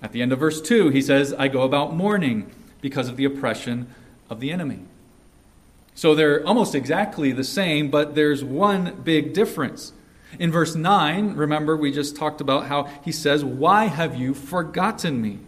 At 0.01 0.12
the 0.12 0.22
end 0.22 0.31
of 0.31 0.39
verse 0.39 0.62
2, 0.62 0.89
he 0.89 1.01
says, 1.01 1.34
I 1.34 1.48
go 1.48 1.63
about 1.63 1.95
mourning 1.95 2.51
because 2.81 3.10
of 3.10 3.17
the 3.17 3.25
oppression 3.25 3.93
of 4.29 4.39
the 4.39 4.51
enemy. 4.51 4.79
So 5.95 6.13
they're 6.13 6.45
almost 6.45 6.75
exactly 6.75 7.31
the 7.31 7.43
same, 7.43 7.89
but 7.89 8.15
there's 8.15 8.43
one 8.43 9.01
big 9.03 9.34
difference. 9.34 9.93
In 10.38 10.51
verse 10.51 10.75
9, 10.75 11.36
remember, 11.36 11.77
we 11.77 11.91
just 11.91 12.15
talked 12.15 12.41
about 12.41 12.67
how 12.67 12.84
he 13.03 13.12
says, 13.12 13.43
Why 13.43 13.86
have 13.86 14.15
you 14.15 14.34
forgotten 14.34 15.22
me? 15.22 15.39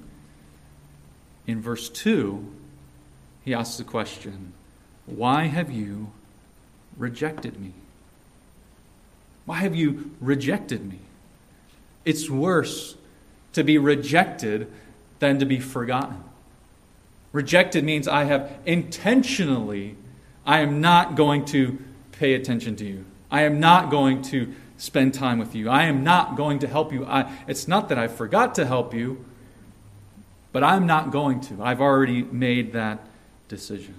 In 1.45 1.61
verse 1.61 1.89
2, 1.89 2.56
he 3.47 3.53
asks 3.53 3.77
the 3.77 3.83
question, 3.85 4.51
Why 5.05 5.45
have 5.45 5.71
you 5.71 6.11
rejected 6.97 7.57
me? 7.61 7.71
Why 9.45 9.59
have 9.59 9.73
you 9.73 10.11
rejected 10.19 10.85
me? 10.85 10.99
It's 12.03 12.29
worse 12.29 12.95
to 13.53 13.63
be 13.63 13.77
rejected 13.77 14.69
than 15.19 15.39
to 15.39 15.45
be 15.45 15.61
forgotten. 15.61 16.25
Rejected 17.31 17.85
means 17.85 18.05
I 18.05 18.25
have 18.25 18.51
intentionally 18.65 19.95
I 20.45 20.59
am 20.59 20.81
not 20.81 21.15
going 21.15 21.45
to 21.45 21.77
pay 22.11 22.33
attention 22.33 22.75
to 22.75 22.85
you. 22.85 23.05
I 23.31 23.43
am 23.43 23.61
not 23.61 23.89
going 23.89 24.23
to 24.23 24.53
spend 24.77 25.13
time 25.13 25.39
with 25.39 25.55
you. 25.55 25.69
I 25.69 25.83
am 25.83 26.03
not 26.03 26.35
going 26.35 26.59
to 26.59 26.67
help 26.67 26.91
you. 26.91 27.05
I, 27.05 27.31
it's 27.47 27.65
not 27.65 27.87
that 27.87 27.97
I 27.97 28.09
forgot 28.09 28.55
to 28.55 28.65
help 28.65 28.93
you, 28.93 29.23
but 30.51 30.65
I'm 30.65 30.85
not 30.85 31.11
going 31.11 31.39
to. 31.41 31.63
I've 31.63 31.79
already 31.79 32.23
made 32.23 32.73
that 32.73 32.99
decision. 33.47 33.95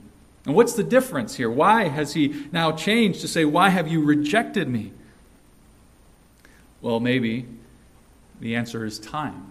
And 0.47 0.55
what's 0.55 0.75
the 0.75 0.85
difference 0.85 1.37
here? 1.37 1.51
Why 1.51 1.89
has 1.89 2.15
he 2.15 2.47
now 2.53 2.73
changed 2.73 3.21
to 3.21 3.29
say, 3.29 3.45
Why 3.45 3.69
have 3.69 3.89
you 3.89 4.03
rejected 4.03 4.69
me? 4.69 4.93
Well, 6.81 7.01
maybe 7.01 7.47
the 8.41 8.55
answer 8.57 8.85
is 8.85 8.99
time. 8.99 9.51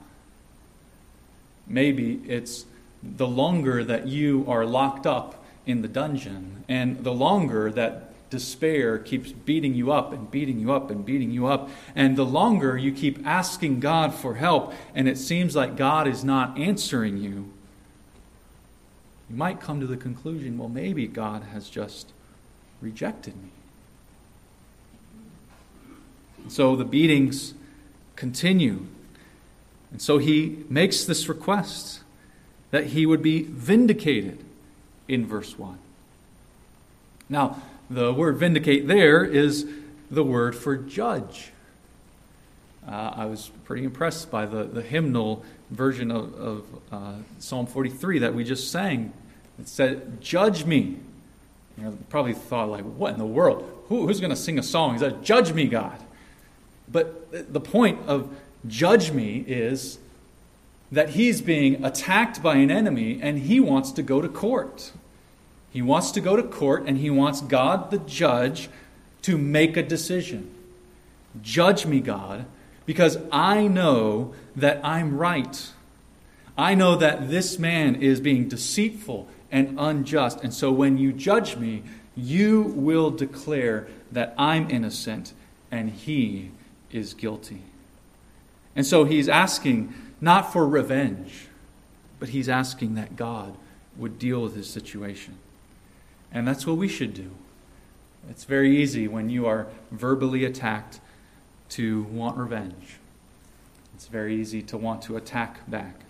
Maybe 1.68 2.22
it's 2.25 2.66
the 3.04 3.27
longer 3.27 3.84
that 3.84 4.08
you 4.08 4.46
are 4.48 4.66
locked 4.66 5.06
up 5.06 5.44
in 5.66 5.82
the 5.82 5.88
dungeon. 5.88 6.63
And 6.68 7.04
the 7.04 7.13
longer 7.13 7.70
that 7.72 8.30
despair 8.30 8.98
keeps 8.98 9.32
beating 9.32 9.74
you 9.74 9.92
up 9.92 10.12
and 10.12 10.30
beating 10.30 10.60
you 10.60 10.72
up 10.74 10.89
and 10.89 11.06
beating 11.06 11.32
you 11.32 11.48
up, 11.48 11.70
and 11.96 12.18
the 12.18 12.25
longer 12.25 12.77
you 12.77 12.92
keep 12.92 13.25
asking 13.25 13.80
God 13.80 14.13
for 14.13 14.36
help, 14.36 14.74
and 14.96 15.08
it 15.08 15.18
seems 15.18 15.56
like 15.56 15.75
God 15.75 16.08
is 16.08 16.24
not 16.24 16.58
answering 16.58 17.18
you, 17.18 17.51
you 19.29 19.36
might 19.36 19.60
come 19.60 19.79
to 19.79 19.88
the 19.88 19.98
conclusion 19.98 20.57
well, 20.57 20.69
maybe 20.69 21.07
God 21.07 21.43
has 21.43 21.69
just 21.69 22.12
rejected 22.81 23.36
me. 23.36 23.50
so 26.50 26.75
the 26.75 26.85
beatings 26.85 27.53
continue. 28.16 28.85
And 29.92 30.01
so 30.01 30.18
he 30.18 30.63
makes 30.70 31.05
this 31.05 31.29
request 31.29 32.01
that 32.72 32.87
he 32.87 33.05
would 33.05 33.22
be 33.22 33.44
vindicated 33.44 34.44
in 35.07 35.25
verse 35.25 35.57
1. 35.57 35.77
Now, 37.29 37.61
the 37.90 38.13
word 38.13 38.37
vindicate 38.37 38.87
there 38.87 39.24
is 39.24 39.66
the 40.11 40.24
word 40.24 40.55
for 40.55 40.75
judge. 40.75 41.51
Uh, 42.87 43.13
I 43.15 43.25
was 43.25 43.51
pretty 43.65 43.83
impressed 43.83 44.31
by 44.31 44.45
the, 44.45 44.63
the 44.63 44.81
hymnal 44.81 45.43
version 45.71 46.09
of, 46.09 46.33
of 46.35 46.65
uh, 46.91 47.13
Psalm 47.39 47.65
43 47.65 48.19
that 48.19 48.33
we 48.33 48.43
just 48.43 48.71
sang. 48.71 49.11
It 49.59 49.67
said, 49.67 50.21
Judge 50.21 50.65
me. 50.65 50.97
You 51.77 51.83
know, 51.83 51.97
probably 52.09 52.33
thought, 52.33 52.69
like, 52.69 52.83
what 52.83 53.11
in 53.13 53.19
the 53.19 53.25
world? 53.25 53.69
Who, 53.89 54.07
who's 54.07 54.19
going 54.19 54.31
to 54.31 54.37
sing 54.37 54.57
a 54.57 54.63
song? 54.63 54.93
He 54.93 55.00
said, 55.00 55.23
Judge 55.23 55.53
me, 55.53 55.67
God. 55.67 56.01
But 56.89 57.53
the 57.53 57.59
point 57.59 58.00
of 58.07 58.33
judge 58.65 59.11
me 59.11 59.43
is 59.47 60.00
that 60.91 61.09
he's 61.09 61.41
being 61.41 61.83
attacked 61.83 62.41
by 62.41 62.55
an 62.55 62.71
enemy 62.71 63.19
and 63.21 63.39
he 63.39 63.59
wants 63.59 63.91
to 63.91 64.01
go 64.01 64.21
to 64.21 64.29
court. 64.29 64.93
He 65.71 65.81
wants 65.81 66.11
to 66.11 66.21
go 66.21 66.35
to 66.35 66.43
court 66.43 66.85
and 66.85 66.97
he 66.97 67.09
wants 67.09 67.41
God, 67.41 67.91
the 67.91 68.00
judge, 68.00 68.69
to 69.23 69.37
make 69.37 69.75
a 69.75 69.83
decision. 69.83 70.50
Judge 71.41 71.85
me, 71.85 72.00
God, 72.00 72.45
because 72.87 73.19
I 73.31 73.67
know 73.67 74.33
that 74.55 74.83
I'm 74.83 75.17
right. 75.17 75.71
I 76.57 76.73
know 76.73 76.95
that 76.95 77.29
this 77.29 77.59
man 77.59 78.01
is 78.01 78.19
being 78.19 78.47
deceitful 78.47 79.27
and 79.51 79.79
unjust. 79.79 80.41
And 80.41 80.51
so 80.51 80.71
when 80.71 80.97
you 80.97 81.13
judge 81.13 81.57
me, 81.57 81.83
you 82.15 82.63
will 82.63 83.11
declare 83.11 83.87
that 84.11 84.33
I'm 84.37 84.71
innocent 84.71 85.33
and 85.69 85.91
he 85.91 86.50
is 86.89 87.13
guilty. 87.13 87.61
And 88.75 88.85
so 88.85 89.03
he's 89.03 89.27
asking 89.27 89.93
not 90.21 90.53
for 90.53 90.65
revenge, 90.65 91.47
but 92.19 92.29
he's 92.29 92.47
asking 92.47 92.95
that 92.95 93.15
God 93.17 93.55
would 93.97 94.17
deal 94.17 94.41
with 94.41 94.55
his 94.55 94.69
situation. 94.69 95.35
And 96.31 96.47
that's 96.47 96.65
what 96.65 96.77
we 96.77 96.87
should 96.87 97.13
do. 97.13 97.31
It's 98.29 98.45
very 98.45 98.77
easy 98.77 99.07
when 99.07 99.29
you 99.29 99.45
are 99.45 99.67
verbally 99.91 100.45
attacked 100.45 101.00
to 101.70 102.03
want 102.03 102.38
revenge. 102.38 102.98
It's 103.96 104.08
very 104.08 104.36
easy 104.36 104.62
to 104.64 104.77
want 104.77 105.01
to 105.03 105.18
attack 105.18 105.60
back. 105.70 106.01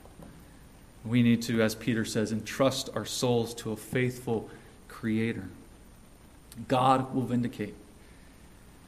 We 1.06 1.24
need 1.24 1.42
to, 1.44 1.62
as 1.62 1.74
Peter 1.74 2.04
says, 2.04 2.32
entrust 2.32 2.90
our 2.94 3.06
souls 3.06 3.54
to 3.56 3.72
a 3.72 3.78
faithful 3.78 4.50
Creator. 4.88 5.48
God 6.68 7.14
will 7.14 7.22
vindicate. 7.22 7.76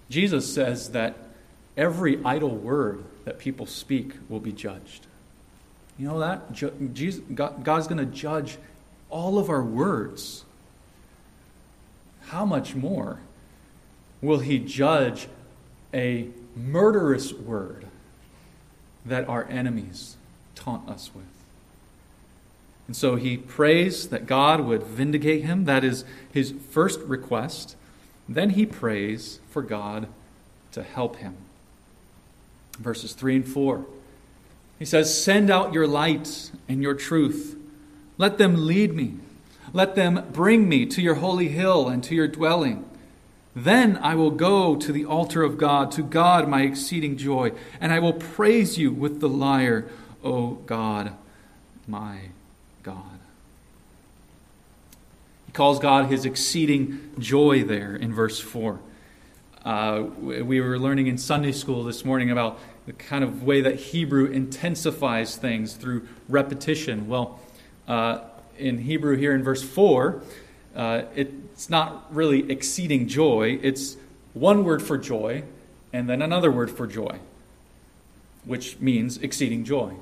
Jesus 0.10 0.52
says 0.52 0.92
that 0.92 1.16
every 1.78 2.20
idle 2.26 2.56
word 2.56 3.04
that 3.26 3.40
people 3.40 3.66
speak 3.66 4.14
will 4.28 4.40
be 4.40 4.52
judged. 4.52 5.06
You 5.98 6.08
know 6.08 6.20
that? 6.20 6.52
Jesus, 6.94 7.22
God, 7.34 7.64
God's 7.64 7.88
going 7.88 8.00
to 8.00 8.06
judge 8.06 8.58
all 9.10 9.38
of 9.38 9.50
our 9.50 9.64
words. 9.64 10.44
How 12.28 12.46
much 12.46 12.76
more 12.76 13.20
will 14.22 14.40
He 14.40 14.60
judge 14.60 15.28
a 15.93 16.28
murderous 16.56 17.34
word 17.34 17.86
that 19.06 19.28
our 19.28 19.45
enemies 19.49 20.17
taunt 20.56 20.89
us 20.89 21.12
with? 21.13 21.25
And 22.88 22.95
so 22.95 23.17
he 23.17 23.38
prays 23.38 24.10
that 24.10 24.25
God 24.25 24.62
would 24.62 24.82
vindicate 24.82 25.43
him. 25.43 25.65
That 25.65 25.84
is 25.84 26.06
his 26.34 26.56
first 26.71 26.99
request. 27.02 27.75
Then 28.28 28.52
he 28.52 28.65
prays 28.65 29.39
for 29.52 29.62
God 29.62 30.08
to 30.71 30.82
help 30.82 31.17
him. 31.17 31.38
Verses 32.80 33.13
3 33.13 33.36
and 33.36 33.47
4. 33.47 33.86
He 34.80 34.86
says, 34.86 35.23
Send 35.23 35.52
out 35.52 35.71
your 35.71 35.86
light 35.86 36.49
and 36.67 36.82
your 36.82 36.95
truth. 36.95 37.56
Let 38.17 38.39
them 38.39 38.65
lead 38.65 38.95
me. 38.95 39.15
Let 39.71 39.93
them 39.93 40.25
bring 40.32 40.67
me 40.67 40.88
to 40.88 41.02
your 41.02 41.15
holy 41.15 41.49
hill 41.49 41.88
and 41.88 42.04
to 42.06 42.15
your 42.15 42.28
dwelling. 42.28 42.88
Then 43.56 43.98
I 43.98 44.16
will 44.16 44.32
go 44.32 44.76
to 44.76 44.92
the 44.92 45.06
altar 45.06 45.44
of 45.44 45.58
God, 45.58 45.92
to 45.94 46.04
God 46.04 46.48
my 46.48 46.62
exceeding 46.62 47.18
joy, 47.18 47.52
and 47.82 47.92
I 47.92 48.00
will 48.00 48.14
praise 48.14 48.78
you 48.78 48.92
with 48.92 49.20
the 49.20 49.30
lyre, 49.30 49.88
O 50.24 50.52
God, 50.66 51.14
my 51.88 52.30
God. 52.84 53.20
He 55.48 55.52
calls 55.52 55.80
God 55.80 56.06
his 56.06 56.26
exceeding 56.26 57.12
joy 57.18 57.64
there 57.64 57.96
in 57.96 58.14
verse 58.14 58.40
4. 58.40 58.80
Uh, 59.66 60.04
we 60.22 60.62
were 60.62 60.80
learning 60.80 61.08
in 61.08 61.18
Sunday 61.18 61.52
school 61.52 61.84
this 61.84 62.06
morning 62.06 62.32
about 62.32 62.60
the 62.86 62.94
kind 62.94 63.24
of 63.24 63.44
way 63.44 63.62
that 63.62 63.76
Hebrew 63.76 64.26
intensifies 64.26 65.36
things 65.36 65.74
through 65.74 66.08
repetition. 66.30 67.08
Well, 67.08 67.40
uh, 67.88 68.20
in 68.58 68.78
Hebrew 68.78 69.18
here 69.18 69.34
in 69.34 69.44
verse 69.44 69.64
4, 69.64 70.22
uh, 70.76 71.04
it's 71.16 71.70
not 71.70 72.06
really 72.14 72.52
exceeding 72.52 73.08
joy. 73.08 73.60
It's 73.62 73.98
one 74.34 74.64
word 74.64 74.82
for 74.82 74.98
joy 74.98 75.44
and 75.92 76.10
then 76.10 76.22
another 76.22 76.52
word 76.52 76.70
for 76.70 76.88
joy, 76.88 77.20
which 78.46 78.80
means 78.80 79.18
exceeding 79.18 79.64
joy. 79.64 79.94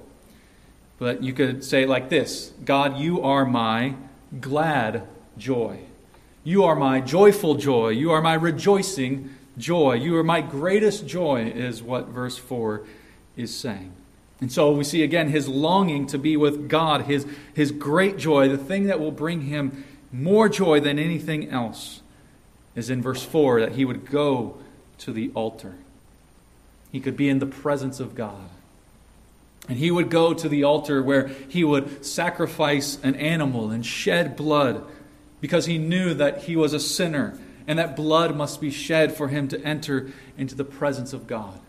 But 1.00 1.24
you 1.24 1.34
could 1.34 1.64
say 1.64 1.86
like 1.86 2.10
this 2.10 2.52
God, 2.64 2.98
you 2.98 3.22
are 3.22 3.46
my 3.46 3.96
glad 4.40 5.08
joy. 5.38 5.80
You 6.44 6.64
are 6.64 6.76
my 6.76 7.02
joyful 7.02 7.56
joy. 7.56 7.90
You 7.90 8.12
are 8.12 8.22
my 8.22 8.34
rejoicing 8.34 9.36
joy. 9.58 9.94
You 9.96 10.16
are 10.18 10.24
my 10.24 10.42
greatest 10.42 11.06
joy, 11.08 11.52
is 11.54 11.84
what 11.84 12.08
verse 12.08 12.38
4 12.38 12.84
is 13.36 13.56
saying. 13.56 13.92
And 14.40 14.52
so 14.52 14.72
we 14.72 14.84
see 14.84 15.04
again 15.04 15.30
his 15.30 15.48
longing 15.48 16.08
to 16.08 16.18
be 16.18 16.38
with 16.38 16.70
God, 16.70 17.02
his, 17.02 17.26
his 17.54 17.72
great 17.72 18.18
joy, 18.18 18.48
the 18.48 18.58
thing 18.58 18.86
that 18.86 19.00
will 19.00 19.12
bring 19.12 19.42
him 19.42 19.84
more 20.12 20.50
joy 20.50 20.80
than 20.80 21.00
anything 21.00 21.50
else, 21.50 22.02
is 22.76 22.90
in 22.90 23.02
verse 23.02 23.24
4 23.24 23.62
that 23.62 23.74
he 23.74 23.86
would 23.86 24.06
go 24.06 24.58
to 25.00 25.12
the 25.12 25.32
altar. 25.34 25.76
He 26.92 27.00
could 27.00 27.18
be 27.18 27.30
in 27.30 27.40
the 27.40 27.46
presence 27.46 28.00
of 28.00 28.16
God. 28.16 28.50
And 29.68 29.78
he 29.78 29.92
would 29.92 30.10
go 30.10 30.34
to 30.34 30.48
the 30.48 30.64
altar 30.64 31.04
where 31.04 31.28
he 31.28 31.64
would 31.64 32.06
sacrifice 32.06 32.98
an 33.04 33.16
animal 33.16 33.70
and 33.70 33.86
shed 33.86 34.36
blood 34.36 34.86
because 35.42 35.66
he 35.66 35.78
knew 35.78 36.14
that 36.14 36.44
he 36.44 36.56
was 36.56 36.74
a 36.74 36.80
sinner 36.80 37.38
and 37.68 37.78
that 37.78 37.96
blood 37.96 38.36
must 38.36 38.62
be 38.62 38.72
shed 38.72 39.16
for 39.16 39.28
him 39.28 39.50
to 39.50 39.62
enter 39.62 40.12
into 40.38 40.56
the 40.56 40.64
presence 40.64 41.12
of 41.12 41.28
God. 41.28 41.60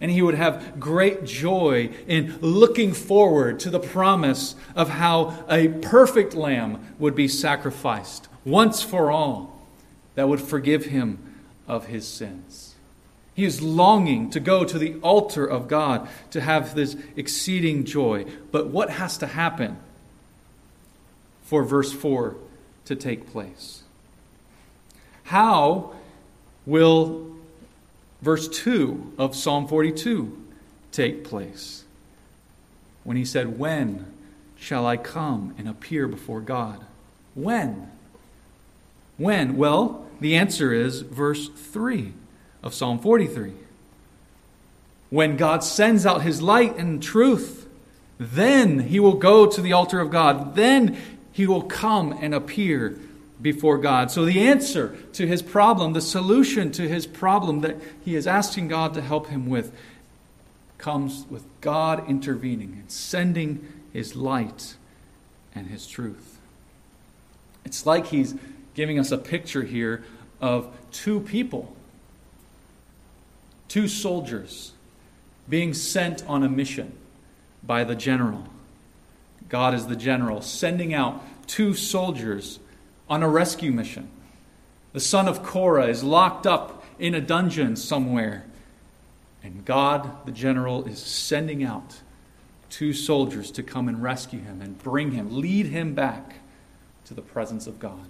And 0.00 0.10
he 0.10 0.22
would 0.22 0.36
have 0.36 0.78
great 0.78 1.24
joy 1.24 1.90
in 2.06 2.38
looking 2.40 2.92
forward 2.92 3.58
to 3.60 3.70
the 3.70 3.80
promise 3.80 4.54
of 4.76 4.90
how 4.90 5.44
a 5.48 5.68
perfect 5.68 6.34
lamb 6.34 6.94
would 6.98 7.14
be 7.14 7.28
sacrificed 7.28 8.28
once 8.44 8.82
for 8.82 9.10
all 9.10 9.60
that 10.14 10.28
would 10.28 10.40
forgive 10.40 10.86
him 10.86 11.18
of 11.66 11.86
his 11.86 12.06
sins. 12.06 12.74
He 13.34 13.44
is 13.44 13.62
longing 13.62 14.30
to 14.30 14.40
go 14.40 14.64
to 14.64 14.78
the 14.78 14.96
altar 14.96 15.46
of 15.46 15.68
God 15.68 16.08
to 16.30 16.40
have 16.40 16.74
this 16.74 16.96
exceeding 17.14 17.84
joy. 17.84 18.24
But 18.50 18.66
what 18.66 18.90
has 18.90 19.16
to 19.18 19.28
happen 19.28 19.76
for 21.44 21.62
verse 21.62 21.92
4 21.92 22.36
to 22.86 22.96
take 22.96 23.30
place? 23.30 23.84
How 25.24 25.92
will 26.66 27.37
verse 28.22 28.48
2 28.48 29.14
of 29.18 29.34
Psalm 29.34 29.66
42 29.66 30.36
take 30.92 31.24
place? 31.24 31.84
When 33.04 33.16
he 33.16 33.24
said, 33.24 33.58
When 33.58 34.12
shall 34.58 34.86
I 34.86 34.96
come 34.96 35.54
and 35.58 35.68
appear 35.68 36.06
before 36.06 36.40
God? 36.40 36.80
When? 37.34 37.90
When? 39.16 39.56
Well, 39.56 40.06
the 40.20 40.36
answer 40.36 40.72
is 40.72 41.00
verse 41.00 41.48
3 41.48 42.12
of 42.62 42.74
Psalm 42.74 42.98
43. 42.98 43.52
When 45.10 45.36
God 45.36 45.64
sends 45.64 46.04
out 46.04 46.22
his 46.22 46.42
light 46.42 46.76
and 46.76 47.02
truth, 47.02 47.66
then 48.18 48.80
he 48.80 49.00
will 49.00 49.14
go 49.14 49.46
to 49.46 49.60
the 49.60 49.72
altar 49.72 50.00
of 50.00 50.10
God. 50.10 50.54
Then 50.54 50.98
he 51.32 51.46
will 51.46 51.62
come 51.62 52.12
and 52.20 52.34
appear 52.34 52.98
before 53.40 53.78
God. 53.78 54.10
So, 54.10 54.24
the 54.24 54.40
answer 54.40 54.96
to 55.14 55.26
his 55.26 55.42
problem, 55.42 55.92
the 55.92 56.00
solution 56.00 56.72
to 56.72 56.88
his 56.88 57.06
problem 57.06 57.60
that 57.60 57.76
he 58.04 58.16
is 58.16 58.26
asking 58.26 58.68
God 58.68 58.94
to 58.94 59.00
help 59.00 59.28
him 59.28 59.48
with, 59.48 59.72
comes 60.78 61.26
with 61.28 61.44
God 61.60 62.08
intervening 62.08 62.72
and 62.80 62.90
sending 62.90 63.66
his 63.92 64.16
light 64.16 64.76
and 65.54 65.66
his 65.66 65.86
truth. 65.86 66.38
It's 67.64 67.84
like 67.84 68.06
he's 68.06 68.34
giving 68.74 68.98
us 68.98 69.10
a 69.10 69.18
picture 69.18 69.62
here 69.62 70.04
of 70.40 70.72
two 70.92 71.20
people 71.20 71.74
two 73.68 73.86
soldiers 73.86 74.72
being 75.48 75.74
sent 75.74 76.24
on 76.26 76.42
a 76.42 76.48
mission 76.48 76.92
by 77.62 77.84
the 77.84 77.94
general. 77.94 78.44
God 79.48 79.74
is 79.74 79.86
the 79.86 79.96
general, 79.96 80.40
sending 80.42 80.92
out 80.92 81.22
two 81.46 81.74
soldiers 81.74 82.58
on 83.08 83.22
a 83.22 83.28
rescue 83.28 83.72
mission. 83.72 84.08
The 84.92 85.00
son 85.00 85.28
of 85.28 85.42
Korah 85.42 85.86
is 85.86 86.02
locked 86.02 86.46
up 86.46 86.84
in 86.98 87.14
a 87.14 87.20
dungeon 87.20 87.76
somewhere, 87.76 88.44
and 89.42 89.64
God, 89.64 90.26
the 90.26 90.32
general, 90.32 90.84
is 90.84 90.98
sending 90.98 91.62
out 91.62 92.00
two 92.70 92.92
soldiers 92.92 93.50
to 93.52 93.62
come 93.62 93.88
and 93.88 94.02
rescue 94.02 94.40
him 94.40 94.60
and 94.60 94.78
bring 94.78 95.12
him, 95.12 95.40
lead 95.40 95.66
him 95.66 95.94
back 95.94 96.36
to 97.06 97.14
the 97.14 97.22
presence 97.22 97.66
of 97.66 97.78
God. 97.78 98.06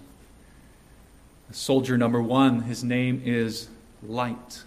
Soldier 1.51 1.97
number 1.97 2.21
one, 2.21 2.61
his 2.61 2.83
name 2.83 3.21
is 3.25 3.69
Light. 4.03 4.63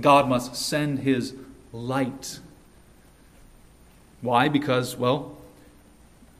God 0.00 0.28
must 0.28 0.54
send 0.54 1.00
his 1.00 1.34
light. 1.72 2.40
Why? 4.22 4.48
Because, 4.48 4.96
well, 4.96 5.36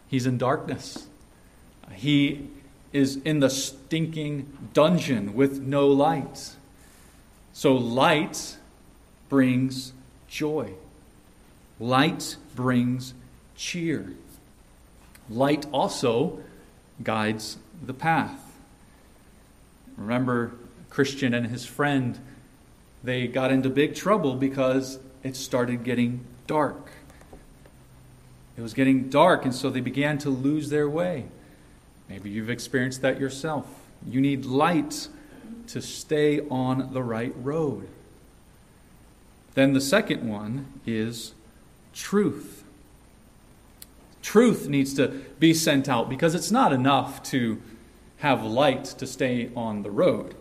he's 0.08 0.26
in 0.26 0.38
darkness. 0.38 1.06
He 1.92 2.48
is 2.92 3.16
in 3.24 3.40
the 3.40 3.50
stinking 3.50 4.70
dungeon 4.72 5.34
with 5.34 5.60
no 5.60 5.86
light. 5.86 6.56
So, 7.52 7.74
light 7.74 8.56
brings 9.28 9.92
joy, 10.28 10.72
light 11.78 12.36
brings 12.54 13.14
cheer. 13.56 14.14
Light 15.28 15.66
also 15.70 16.40
guides 17.02 17.58
the 17.84 17.94
path. 17.94 18.40
Remember 19.96 20.52
Christian 20.88 21.34
and 21.34 21.46
his 21.46 21.64
friend 21.64 22.18
they 23.02 23.26
got 23.26 23.50
into 23.50 23.70
big 23.70 23.94
trouble 23.94 24.34
because 24.34 24.98
it 25.22 25.36
started 25.36 25.84
getting 25.84 26.24
dark. 26.46 26.90
It 28.56 28.60
was 28.60 28.74
getting 28.74 29.08
dark, 29.08 29.44
and 29.44 29.54
so 29.54 29.70
they 29.70 29.80
began 29.80 30.18
to 30.18 30.30
lose 30.30 30.68
their 30.68 30.88
way. 30.88 31.26
Maybe 32.10 32.28
you've 32.28 32.50
experienced 32.50 33.02
that 33.02 33.20
yourself. 33.20 33.66
You 34.04 34.20
need 34.20 34.44
light 34.44 35.06
to 35.68 35.80
stay 35.80 36.40
on 36.48 36.92
the 36.92 37.04
right 37.04 37.32
road. 37.36 37.88
Then 39.54 39.74
the 39.74 39.80
second 39.80 40.28
one 40.28 40.66
is 40.84 41.34
truth. 41.94 42.64
Truth 44.22 44.68
needs 44.68 44.92
to 44.94 45.08
be 45.38 45.54
sent 45.54 45.88
out 45.88 46.08
because 46.08 46.34
it's 46.34 46.50
not 46.50 46.72
enough 46.72 47.22
to 47.24 47.62
have 48.18 48.42
light 48.44 48.84
to 48.84 49.06
stay 49.06 49.50
on 49.54 49.84
the 49.84 49.90
road. 49.90 50.34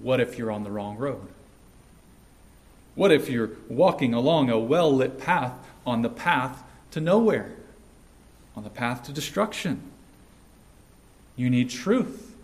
What 0.00 0.20
if 0.20 0.36
you're 0.36 0.52
on 0.52 0.64
the 0.64 0.70
wrong 0.70 0.98
road? 0.98 1.28
What 2.94 3.10
if 3.10 3.30
you're 3.30 3.52
walking 3.70 4.12
along 4.12 4.50
a 4.50 4.58
well 4.58 4.94
lit 4.94 5.18
path 5.18 5.54
on 5.86 6.02
the 6.02 6.10
path 6.10 6.62
to 6.90 7.00
nowhere, 7.00 7.52
on 8.54 8.64
the 8.64 8.70
path 8.70 9.02
to 9.04 9.12
destruction? 9.12 9.91
You 11.36 11.50
need 11.50 11.70
truth. 11.70 12.34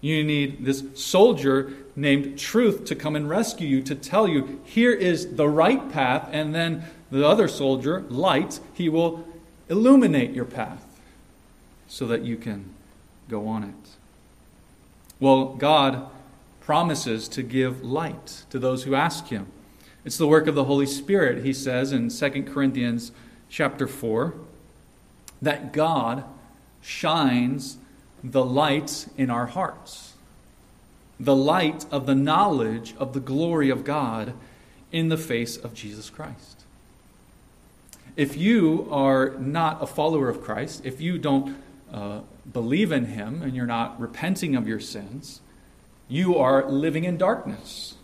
You 0.00 0.24
need 0.24 0.64
this 0.64 0.84
soldier 0.94 1.72
named 1.94 2.38
Truth 2.38 2.86
to 2.86 2.96
come 2.96 3.14
and 3.14 3.28
rescue 3.28 3.68
you, 3.68 3.82
to 3.82 3.94
tell 3.94 4.26
you, 4.26 4.60
here 4.64 4.92
is 4.92 5.36
the 5.36 5.48
right 5.48 5.90
path, 5.92 6.28
and 6.32 6.54
then 6.54 6.84
the 7.10 7.26
other 7.26 7.46
soldier, 7.46 8.00
Light, 8.08 8.58
he 8.74 8.88
will 8.88 9.24
illuminate 9.68 10.32
your 10.32 10.44
path 10.44 10.84
so 11.86 12.06
that 12.06 12.22
you 12.22 12.36
can 12.36 12.70
go 13.28 13.46
on 13.46 13.62
it. 13.62 13.74
Well, 15.20 15.54
God 15.54 16.08
promises 16.60 17.28
to 17.28 17.42
give 17.42 17.84
light 17.84 18.44
to 18.50 18.58
those 18.58 18.84
who 18.84 18.94
ask 18.94 19.28
him. 19.28 19.46
It's 20.04 20.18
the 20.18 20.26
work 20.26 20.48
of 20.48 20.56
the 20.56 20.64
Holy 20.64 20.86
Spirit, 20.86 21.44
he 21.44 21.52
says 21.52 21.92
in 21.92 22.08
2 22.08 22.42
Corinthians 22.44 23.12
chapter 23.48 23.86
4, 23.86 24.34
that 25.40 25.72
God 25.72 26.24
shines 26.80 27.76
the 28.22 28.44
light 28.44 29.06
in 29.16 29.30
our 29.30 29.46
hearts, 29.46 30.14
the 31.18 31.36
light 31.36 31.86
of 31.90 32.06
the 32.06 32.14
knowledge 32.14 32.94
of 32.98 33.12
the 33.12 33.20
glory 33.20 33.70
of 33.70 33.84
God 33.84 34.34
in 34.90 35.08
the 35.08 35.16
face 35.16 35.56
of 35.56 35.74
Jesus 35.74 36.10
Christ. 36.10 36.62
If 38.16 38.36
you 38.36 38.86
are 38.90 39.30
not 39.38 39.82
a 39.82 39.86
follower 39.86 40.28
of 40.28 40.42
Christ, 40.42 40.82
if 40.84 41.00
you 41.00 41.16
don't 41.16 41.56
uh, 41.92 42.20
believe 42.52 42.92
in 42.92 43.06
him 43.06 43.42
and 43.42 43.54
you're 43.54 43.66
not 43.66 43.98
repenting 43.98 44.54
of 44.54 44.68
your 44.68 44.80
sins, 44.80 45.40
you 46.08 46.36
are 46.36 46.68
living 46.68 47.04
in 47.04 47.16
darkness. 47.16 47.94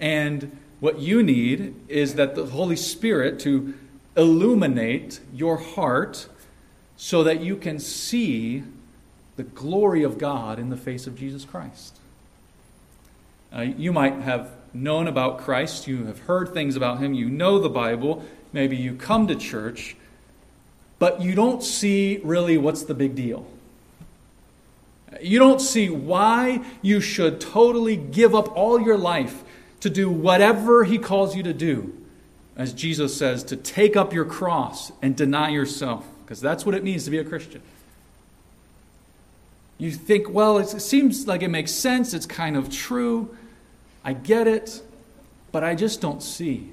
And 0.00 0.56
what 0.80 0.98
you 1.00 1.22
need 1.22 1.74
is 1.88 2.14
that 2.14 2.34
the 2.34 2.46
Holy 2.46 2.76
Spirit 2.76 3.38
to 3.40 3.74
illuminate 4.16 5.20
your 5.32 5.58
heart 5.58 6.28
so 6.96 7.22
that 7.22 7.40
you 7.40 7.56
can 7.56 7.78
see 7.78 8.64
the 9.38 9.44
glory 9.44 10.02
of 10.02 10.18
God 10.18 10.58
in 10.58 10.68
the 10.68 10.76
face 10.76 11.06
of 11.06 11.16
Jesus 11.16 11.44
Christ. 11.44 11.96
Uh, 13.54 13.60
you 13.60 13.92
might 13.92 14.14
have 14.14 14.50
known 14.74 15.06
about 15.06 15.38
Christ, 15.38 15.86
you 15.86 16.06
have 16.06 16.18
heard 16.18 16.52
things 16.52 16.74
about 16.74 16.98
him, 16.98 17.14
you 17.14 17.30
know 17.30 17.60
the 17.60 17.70
Bible, 17.70 18.24
maybe 18.52 18.76
you 18.76 18.96
come 18.96 19.28
to 19.28 19.36
church, 19.36 19.96
but 20.98 21.22
you 21.22 21.36
don't 21.36 21.62
see 21.62 22.20
really 22.24 22.58
what's 22.58 22.82
the 22.82 22.94
big 22.94 23.14
deal. 23.14 23.46
You 25.22 25.38
don't 25.38 25.60
see 25.60 25.88
why 25.88 26.60
you 26.82 27.00
should 27.00 27.40
totally 27.40 27.96
give 27.96 28.34
up 28.34 28.54
all 28.56 28.80
your 28.80 28.98
life 28.98 29.44
to 29.80 29.88
do 29.88 30.10
whatever 30.10 30.82
he 30.82 30.98
calls 30.98 31.36
you 31.36 31.44
to 31.44 31.54
do. 31.54 31.94
As 32.56 32.72
Jesus 32.72 33.16
says, 33.16 33.44
to 33.44 33.56
take 33.56 33.96
up 33.96 34.12
your 34.12 34.24
cross 34.24 34.90
and 35.00 35.16
deny 35.16 35.50
yourself, 35.50 36.04
because 36.24 36.40
that's 36.40 36.66
what 36.66 36.74
it 36.74 36.82
means 36.82 37.04
to 37.04 37.10
be 37.12 37.18
a 37.18 37.24
Christian. 37.24 37.62
You 39.78 39.92
think, 39.92 40.28
well, 40.28 40.58
it 40.58 40.68
seems 40.68 41.26
like 41.26 41.42
it 41.42 41.48
makes 41.48 41.70
sense. 41.70 42.12
It's 42.12 42.26
kind 42.26 42.56
of 42.56 42.68
true. 42.68 43.36
I 44.04 44.12
get 44.12 44.46
it. 44.48 44.82
But 45.52 45.64
I 45.64 45.74
just 45.74 46.00
don't 46.00 46.22
see 46.22 46.72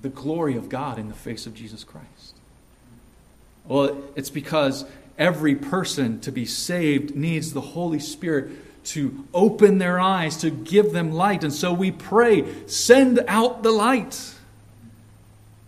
the 0.00 0.08
glory 0.08 0.56
of 0.56 0.68
God 0.68 0.98
in 0.98 1.08
the 1.08 1.14
face 1.14 1.46
of 1.46 1.54
Jesus 1.54 1.84
Christ. 1.84 2.34
Well, 3.66 4.02
it's 4.16 4.30
because 4.30 4.84
every 5.18 5.54
person 5.54 6.20
to 6.20 6.32
be 6.32 6.44
saved 6.44 7.14
needs 7.14 7.52
the 7.52 7.60
Holy 7.60 8.00
Spirit 8.00 8.50
to 8.86 9.24
open 9.32 9.78
their 9.78 10.00
eyes, 10.00 10.38
to 10.38 10.50
give 10.50 10.92
them 10.92 11.12
light. 11.12 11.44
And 11.44 11.52
so 11.52 11.72
we 11.72 11.92
pray, 11.92 12.66
send 12.66 13.20
out 13.28 13.62
the 13.62 13.70
light. 13.70 14.34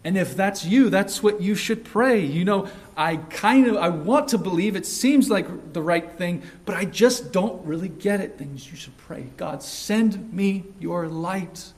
And 0.04 0.18
if 0.18 0.36
that's 0.36 0.66
you, 0.66 0.90
that's 0.90 1.22
what 1.22 1.40
you 1.40 1.54
should 1.54 1.82
pray. 1.82 2.20
You 2.20 2.44
know, 2.44 2.68
I 2.94 3.16
kind 3.16 3.66
of 3.66 3.76
I 3.76 3.88
want 3.88 4.28
to 4.28 4.38
believe 4.38 4.76
it 4.76 4.84
seems 4.84 5.30
like 5.30 5.72
the 5.72 5.80
right 5.80 6.12
thing, 6.18 6.42
but 6.66 6.76
I 6.76 6.84
just 6.84 7.32
don't 7.32 7.64
really 7.64 7.88
get 7.88 8.20
it. 8.20 8.36
Then 8.36 8.52
you 8.52 8.76
should 8.76 8.96
pray, 8.98 9.28
God, 9.38 9.62
send 9.62 10.32
me 10.32 10.64
your 10.78 11.08
light. 11.08 11.72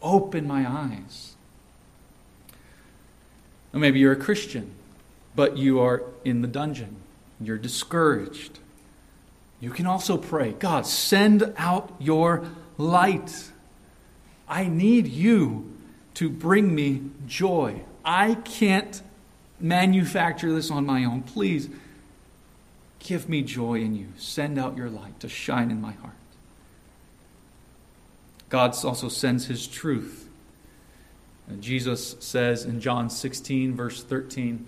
Open 0.00 0.46
my 0.46 0.70
eyes. 0.70 1.34
Or 3.72 3.80
maybe 3.80 3.98
you're 3.98 4.12
a 4.12 4.16
Christian, 4.16 4.70
but 5.34 5.56
you 5.56 5.80
are 5.80 6.04
in 6.24 6.42
the 6.42 6.48
dungeon. 6.48 6.96
You're 7.40 7.58
discouraged. 7.58 8.60
You 9.58 9.70
can 9.70 9.86
also 9.86 10.16
pray, 10.16 10.52
God, 10.52 10.86
send 10.86 11.52
out 11.56 11.92
your 11.98 12.44
light. 12.78 13.50
I 14.48 14.68
need 14.68 15.08
you 15.08 15.73
to 16.14 16.28
bring 16.30 16.74
me 16.74 17.02
joy. 17.26 17.82
I 18.04 18.34
can't 18.34 19.02
manufacture 19.60 20.52
this 20.52 20.70
on 20.70 20.86
my 20.86 21.04
own. 21.04 21.22
Please 21.22 21.68
give 22.98 23.28
me 23.28 23.42
joy 23.42 23.80
in 23.80 23.94
you. 23.94 24.08
Send 24.16 24.58
out 24.58 24.76
your 24.76 24.88
light 24.88 25.20
to 25.20 25.28
shine 25.28 25.70
in 25.70 25.80
my 25.80 25.92
heart. 25.92 26.14
God 28.48 28.74
also 28.84 29.08
sends 29.08 29.46
his 29.46 29.66
truth. 29.66 30.28
And 31.48 31.62
Jesus 31.62 32.16
says 32.20 32.64
in 32.64 32.80
John 32.80 33.10
16, 33.10 33.74
verse 33.74 34.02
13, 34.02 34.66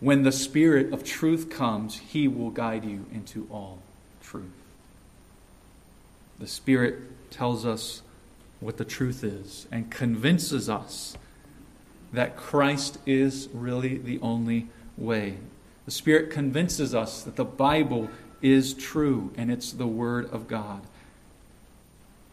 when 0.00 0.22
the 0.22 0.32
Spirit 0.32 0.92
of 0.92 1.04
truth 1.04 1.50
comes, 1.50 1.98
he 1.98 2.28
will 2.28 2.50
guide 2.50 2.84
you 2.84 3.06
into 3.12 3.46
all 3.50 3.78
truth. 4.22 4.44
The 6.38 6.46
Spirit 6.46 7.30
tells 7.30 7.66
us 7.66 8.02
what 8.60 8.76
the 8.76 8.84
truth 8.84 9.24
is 9.24 9.66
and 9.72 9.90
convinces 9.90 10.68
us 10.68 11.16
that 12.12 12.36
Christ 12.36 12.98
is 13.06 13.48
really 13.52 13.96
the 13.96 14.20
only 14.20 14.68
way. 14.96 15.38
The 15.86 15.90
Spirit 15.90 16.30
convinces 16.30 16.94
us 16.94 17.22
that 17.22 17.36
the 17.36 17.44
Bible 17.44 18.10
is 18.42 18.74
true 18.74 19.32
and 19.36 19.50
it's 19.50 19.72
the 19.72 19.86
Word 19.86 20.30
of 20.30 20.46
God. 20.46 20.82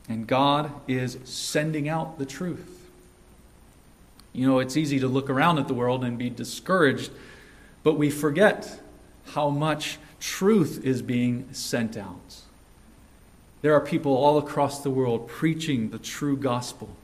And 0.10 0.28
God 0.28 0.72
is 0.88 1.18
sending 1.26 1.90
out 1.90 2.18
the 2.18 2.26
truth. 2.26 2.90
You 4.34 4.48
know, 4.48 4.60
it's 4.60 4.78
easy 4.78 5.00
to 5.00 5.08
look 5.08 5.30
around 5.30 5.58
at 5.58 5.68
the 5.68 5.74
world 5.74 6.04
and 6.04 6.18
be 6.18 6.30
discouraged, 6.30 7.12
but 7.84 7.98
we 7.98 8.10
forget 8.10 8.80
how 9.32 9.50
much 9.50 9.98
truth 10.20 10.82
is 10.84 11.02
being 11.02 11.48
sent 11.52 11.98
out. 11.98 12.42
There 13.62 13.74
are 13.74 13.82
people 13.82 14.16
all 14.16 14.38
across 14.38 14.84
the 14.84 14.90
world 14.90 15.28
preaching 15.28 15.90
the 15.90 15.98
true 15.98 16.38
gospel. 16.38 16.96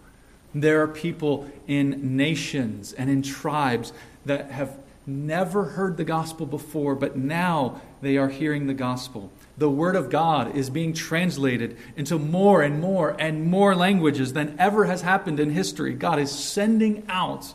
There 0.54 0.82
are 0.84 0.88
people 0.88 1.50
in 1.68 2.16
nations 2.16 2.94
and 2.94 3.10
in 3.10 3.24
tribes 3.24 3.92
that 4.26 4.52
have 4.52 4.78
never 5.06 5.66
heard 5.66 5.98
the 5.98 6.04
gospel 6.04 6.46
before, 6.46 6.96
but 6.96 7.18
now 7.18 7.82
they 8.02 8.18
are 8.18 8.30
hearing 8.30 8.68
the 8.68 8.74
gospel. 8.74 9.32
The 9.58 9.70
Word 9.70 9.96
of 9.96 10.10
God 10.10 10.56
is 10.56 10.70
being 10.70 10.94
translated 10.94 11.78
into 11.96 12.18
more 12.18 12.62
and 12.62 12.80
more 12.80 13.16
and 13.20 13.46
more 13.46 13.76
languages 13.76 14.34
than 14.34 14.56
ever 14.60 14.86
has 14.86 15.02
happened 15.02 15.40
in 15.40 15.50
history. 15.50 15.94
God 15.94 16.20
is 16.20 16.32
sending 16.32 17.04
out 17.10 17.54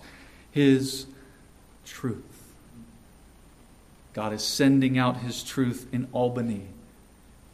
His 0.51 1.07
truth. 1.87 2.25
God 4.13 4.33
is 4.33 4.45
sending 4.45 4.99
out 4.99 5.19
His 5.19 5.43
truth 5.43 5.87
in 5.93 6.09
Albany 6.13 6.67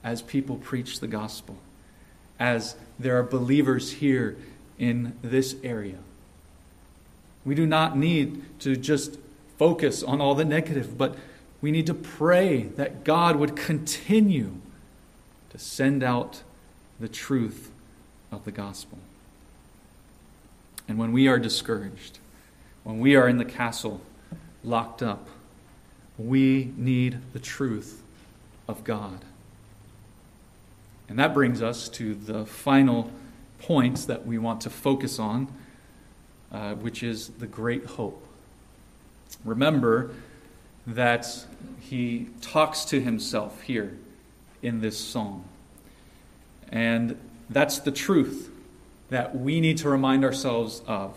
as 0.04 0.22
people 0.22 0.56
preach 0.56 1.00
the 1.00 1.08
gospel, 1.08 1.56
as 2.38 2.76
there 2.98 3.18
are 3.18 3.22
believers 3.22 3.92
here 3.92 4.36
in 4.78 5.16
this 5.22 5.56
area. 5.64 5.98
We 7.44 7.54
do 7.54 7.66
not 7.66 7.96
need 7.96 8.60
to 8.60 8.76
just 8.76 9.18
focus 9.58 10.02
on 10.02 10.20
all 10.20 10.34
the 10.34 10.44
negative, 10.44 10.96
but 10.98 11.16
we 11.60 11.70
need 11.70 11.86
to 11.86 11.94
pray 11.94 12.64
that 12.76 13.04
God 13.04 13.36
would 13.36 13.56
continue 13.56 14.52
to 15.50 15.58
send 15.58 16.02
out 16.02 16.42
the 17.00 17.08
truth 17.08 17.70
of 18.30 18.44
the 18.44 18.52
gospel. 18.52 18.98
And 20.86 20.98
when 20.98 21.12
we 21.12 21.28
are 21.28 21.38
discouraged, 21.38 22.18
when 22.82 23.00
we 23.00 23.16
are 23.16 23.28
in 23.28 23.38
the 23.38 23.44
castle 23.44 24.02
locked 24.62 25.02
up, 25.02 25.28
we 26.18 26.72
need 26.76 27.18
the 27.32 27.38
truth 27.38 28.02
of 28.68 28.84
God. 28.84 29.24
And 31.08 31.18
that 31.18 31.34
brings 31.34 31.62
us 31.62 31.88
to 31.90 32.14
the 32.14 32.46
final 32.46 33.10
points 33.58 34.04
that 34.06 34.26
we 34.26 34.38
want 34.38 34.60
to 34.62 34.70
focus 34.70 35.18
on, 35.18 35.48
uh, 36.52 36.74
which 36.74 37.02
is 37.02 37.28
the 37.28 37.46
great 37.46 37.84
hope. 37.84 38.26
Remember 39.44 40.10
that 40.86 41.26
he 41.80 42.28
talks 42.40 42.84
to 42.86 43.00
himself 43.00 43.62
here 43.62 43.96
in 44.62 44.80
this 44.80 44.98
song. 44.98 45.44
And 46.70 47.18
that's 47.50 47.78
the 47.78 47.92
truth 47.92 48.50
that 49.10 49.36
we 49.36 49.60
need 49.60 49.78
to 49.78 49.88
remind 49.88 50.24
ourselves 50.24 50.82
of. 50.86 51.16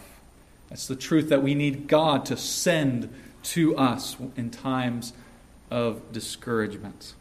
That's 0.69 0.88
the 0.88 0.95
truth 0.95 1.30
that 1.30 1.41
we 1.41 1.56
need 1.56 1.88
God 1.88 2.26
to 2.26 2.38
send 2.38 3.13
to 3.43 3.78
us 3.78 4.17
in 4.36 4.50
times 4.50 5.13
of 5.71 6.12
discouragement. 6.12 7.13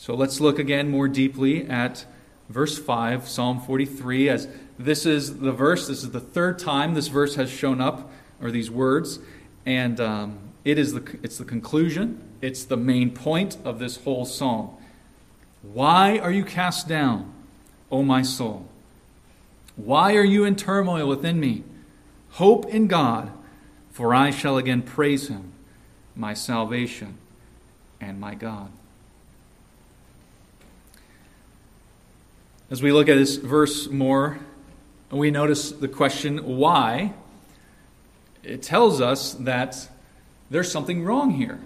So 0.00 0.14
let's 0.14 0.40
look 0.40 0.58
again 0.58 0.90
more 0.90 1.08
deeply 1.08 1.66
at 1.66 2.06
verse 2.48 2.78
5, 2.78 3.28
Psalm 3.28 3.60
43, 3.60 4.30
as 4.30 4.48
this 4.78 5.04
is 5.04 5.40
the 5.40 5.52
verse. 5.52 5.88
This 5.88 6.02
is 6.02 6.10
the 6.10 6.20
third 6.20 6.58
time 6.58 6.94
this 6.94 7.08
verse 7.08 7.34
has 7.34 7.50
shown 7.50 7.82
up, 7.82 8.10
or 8.40 8.50
these 8.50 8.70
words, 8.70 9.18
and 9.66 10.00
um, 10.00 10.38
it 10.64 10.78
is 10.78 10.94
the, 10.94 11.18
it's 11.22 11.36
the 11.36 11.44
conclusion, 11.44 12.18
it's 12.40 12.64
the 12.64 12.78
main 12.78 13.10
point 13.10 13.58
of 13.62 13.78
this 13.78 13.98
whole 13.98 14.24
psalm. 14.24 14.70
Why 15.60 16.16
are 16.18 16.32
you 16.32 16.46
cast 16.46 16.88
down, 16.88 17.30
O 17.92 18.02
my 18.02 18.22
soul? 18.22 18.66
Why 19.76 20.16
are 20.16 20.24
you 20.24 20.46
in 20.46 20.56
turmoil 20.56 21.06
within 21.08 21.38
me? 21.38 21.62
Hope 22.30 22.64
in 22.64 22.86
God, 22.86 23.30
for 23.92 24.14
I 24.14 24.30
shall 24.30 24.56
again 24.56 24.80
praise 24.80 25.28
him, 25.28 25.52
my 26.16 26.32
salvation 26.32 27.18
and 28.00 28.18
my 28.18 28.34
God. 28.34 28.70
As 32.70 32.80
we 32.80 32.92
look 32.92 33.08
at 33.08 33.16
this 33.16 33.34
verse 33.34 33.88
more, 33.88 34.38
we 35.10 35.32
notice 35.32 35.72
the 35.72 35.88
question, 35.88 36.38
why? 36.56 37.12
It 38.44 38.62
tells 38.62 39.00
us 39.00 39.34
that 39.34 39.88
there's 40.50 40.70
something 40.70 41.04
wrong 41.04 41.32
here. 41.32 41.58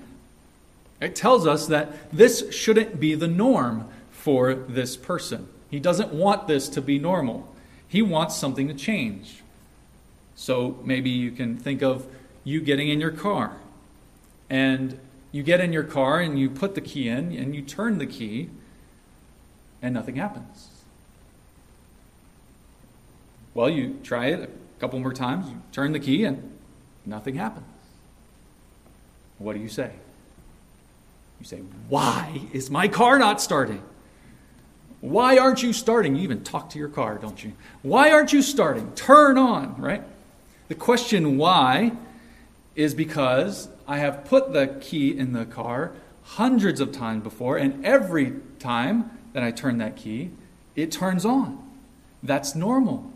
It 1.03 1.15
tells 1.15 1.47
us 1.47 1.67
that 1.67 2.11
this 2.11 2.51
shouldn't 2.55 2.99
be 2.99 3.15
the 3.15 3.29
norm 3.29 3.87
for 4.11 4.55
this 4.55 4.97
person. 4.97 5.47
He 5.71 5.79
doesn't 5.79 6.15
want 6.15 6.49
this 6.49 6.71
to 6.71 6.81
be 6.81 6.99
normal. 6.99 7.55
He 7.87 8.01
wants 8.01 8.37
something 8.37 8.67
to 8.69 8.75
change. 8.75 9.43
So 10.37 10.79
maybe 10.85 11.11
you 11.11 11.33
can 11.33 11.59
think 11.59 11.83
of 11.83 12.07
you 12.45 12.63
getting 12.63 12.89
in 12.89 12.99
your 12.99 13.11
car. 13.11 13.59
And 14.49 14.99
you 15.33 15.43
get 15.43 15.61
in 15.61 15.71
your 15.71 15.85
car 15.85 16.21
and 16.21 16.39
you 16.39 16.49
put 16.49 16.75
the 16.75 16.81
key 16.81 17.09
in 17.11 17.37
and 17.37 17.55
you 17.55 17.61
turn 17.61 17.99
the 17.99 18.07
key 18.07 18.49
and 19.83 19.93
nothing 19.93 20.17
happens. 20.17 20.69
Well, 23.55 23.71
you 23.71 23.99
try 24.03 24.27
it 24.27 24.41
a 24.41 24.81
couple 24.81 24.99
more 24.99 25.13
times, 25.13 25.49
you 25.49 25.63
turn 25.73 25.93
the 25.93 26.01
key, 26.01 26.25
and 26.25 26.51
nothing 27.07 27.37
happens. 27.37 27.67
What 29.39 29.55
do 29.55 29.61
you 29.61 29.69
say? 29.69 29.93
You 31.41 31.47
say, 31.47 31.59
Why 31.89 32.43
is 32.53 32.71
my 32.71 32.89
car 32.89 33.19
not 33.19 33.41
starting? 33.41 33.83
Why 35.01 35.37
aren't 35.37 35.63
you 35.63 35.73
starting? 35.73 36.17
You 36.17 36.23
even 36.23 36.43
talk 36.43 36.71
to 36.71 36.79
your 36.79 36.89
car, 36.89 37.19
don't 37.19 37.43
you? 37.45 37.53
Why 37.83 38.11
aren't 38.11 38.33
you 38.33 38.41
starting? 38.41 38.91
Turn 38.95 39.37
on, 39.37 39.81
right? 39.81 40.03
The 40.69 40.75
question 40.75 41.37
why 41.37 41.93
is 42.75 42.95
because 42.95 43.69
I 43.87 43.99
have 43.99 44.25
put 44.25 44.53
the 44.53 44.79
key 44.81 45.17
in 45.17 45.33
the 45.33 45.45
car 45.45 45.93
hundreds 46.23 46.81
of 46.81 46.91
times 46.91 47.23
before, 47.23 47.59
and 47.59 47.85
every 47.85 48.33
time 48.59 49.11
that 49.35 49.43
I 49.43 49.51
turn 49.51 49.79
that 49.79 49.95
key, 49.95 50.31
it 50.75 50.91
turns 50.91 51.27
on. 51.27 51.63
That's 52.23 52.55
normal. 52.55 53.13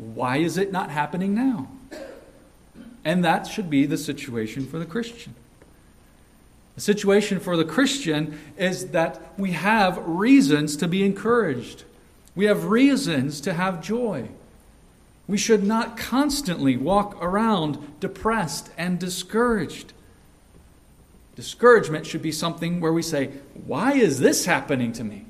Why 0.00 0.38
is 0.38 0.56
it 0.56 0.72
not 0.72 0.90
happening 0.90 1.34
now? 1.34 1.68
And 3.04 3.22
that 3.22 3.46
should 3.46 3.68
be 3.68 3.84
the 3.84 3.98
situation 3.98 4.66
for 4.66 4.78
the 4.78 4.86
Christian. 4.86 5.34
The 6.74 6.80
situation 6.80 7.38
for 7.38 7.56
the 7.56 7.66
Christian 7.66 8.38
is 8.56 8.88
that 8.88 9.20
we 9.38 9.52
have 9.52 9.98
reasons 10.06 10.76
to 10.76 10.88
be 10.88 11.04
encouraged. 11.04 11.84
We 12.34 12.46
have 12.46 12.66
reasons 12.66 13.42
to 13.42 13.52
have 13.52 13.82
joy. 13.82 14.28
We 15.28 15.36
should 15.36 15.64
not 15.64 15.98
constantly 15.98 16.78
walk 16.78 17.16
around 17.20 18.00
depressed 18.00 18.70
and 18.78 18.98
discouraged. 18.98 19.92
Discouragement 21.36 22.06
should 22.06 22.22
be 22.22 22.32
something 22.32 22.80
where 22.80 22.92
we 22.92 23.02
say, 23.02 23.26
Why 23.66 23.92
is 23.92 24.18
this 24.18 24.46
happening 24.46 24.92
to 24.94 25.04
me? 25.04 25.26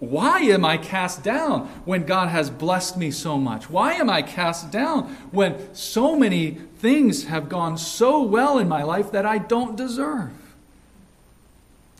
Why 0.00 0.40
am 0.40 0.64
I 0.64 0.78
cast 0.78 1.24
down 1.24 1.66
when 1.84 2.06
God 2.06 2.28
has 2.28 2.50
blessed 2.50 2.96
me 2.96 3.10
so 3.10 3.36
much? 3.36 3.68
Why 3.68 3.94
am 3.94 4.08
I 4.08 4.22
cast 4.22 4.70
down 4.70 5.08
when 5.32 5.74
so 5.74 6.14
many 6.14 6.52
things 6.78 7.24
have 7.24 7.48
gone 7.48 7.76
so 7.78 8.22
well 8.22 8.58
in 8.58 8.68
my 8.68 8.84
life 8.84 9.10
that 9.10 9.26
I 9.26 9.38
don't 9.38 9.76
deserve? 9.76 10.30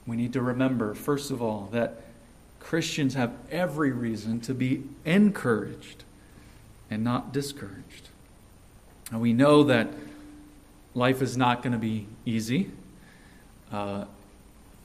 We 0.06 0.16
need 0.16 0.32
to 0.34 0.40
remember, 0.40 0.94
first 0.94 1.32
of 1.32 1.42
all, 1.42 1.68
that 1.72 2.00
Christians 2.60 3.14
have 3.14 3.32
every 3.50 3.90
reason 3.90 4.40
to 4.42 4.54
be 4.54 4.84
encouraged 5.04 6.04
and 6.90 7.02
not 7.02 7.32
discouraged. 7.32 8.08
And 9.10 9.20
we 9.20 9.32
know 9.32 9.64
that 9.64 9.88
life 10.94 11.20
is 11.20 11.36
not 11.36 11.62
going 11.62 11.72
to 11.72 11.78
be 11.78 12.06
easy. 12.24 12.70
Uh, 13.72 14.04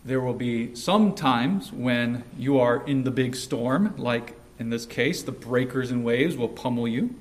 there 0.06 0.20
will 0.20 0.34
be 0.34 0.76
some 0.76 1.16
times 1.16 1.72
when 1.72 2.24
you 2.38 2.60
are 2.60 2.86
in 2.86 3.04
the 3.04 3.12
big 3.12 3.36
storm, 3.36 3.94
like 3.98 4.38
in 4.60 4.70
this 4.70 4.86
case, 4.86 5.24
the 5.24 5.32
breakers 5.32 5.92
and 5.92 6.04
waves 6.04 6.36
will 6.36 6.50
pummel 6.50 6.88
you. 6.88 7.16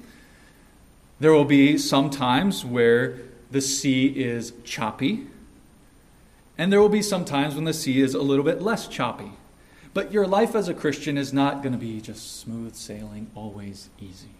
There 1.20 1.32
will 1.32 1.44
be 1.44 1.78
some 1.78 2.10
times 2.10 2.64
where 2.64 3.18
the 3.50 3.60
sea 3.60 4.06
is 4.06 4.52
choppy. 4.64 5.26
And 6.58 6.72
there 6.72 6.80
will 6.80 6.88
be 6.88 7.02
some 7.02 7.24
times 7.24 7.54
when 7.54 7.64
the 7.64 7.72
sea 7.72 8.00
is 8.00 8.14
a 8.14 8.22
little 8.22 8.44
bit 8.44 8.60
less 8.60 8.88
choppy. 8.88 9.32
But 9.94 10.12
your 10.12 10.26
life 10.26 10.54
as 10.54 10.68
a 10.68 10.74
Christian 10.74 11.16
is 11.16 11.32
not 11.32 11.62
going 11.62 11.72
to 11.72 11.78
be 11.78 12.00
just 12.00 12.40
smooth 12.40 12.74
sailing, 12.74 13.30
always 13.34 13.90
easy. 14.00 14.30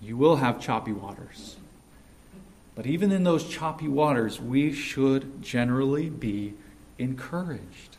You 0.00 0.16
will 0.16 0.36
have 0.36 0.60
choppy 0.60 0.92
waters. 0.92 1.56
But 2.74 2.86
even 2.86 3.12
in 3.12 3.24
those 3.24 3.48
choppy 3.48 3.88
waters, 3.88 4.40
we 4.40 4.72
should 4.72 5.42
generally 5.42 6.08
be 6.10 6.54
encouraged. 6.98 7.96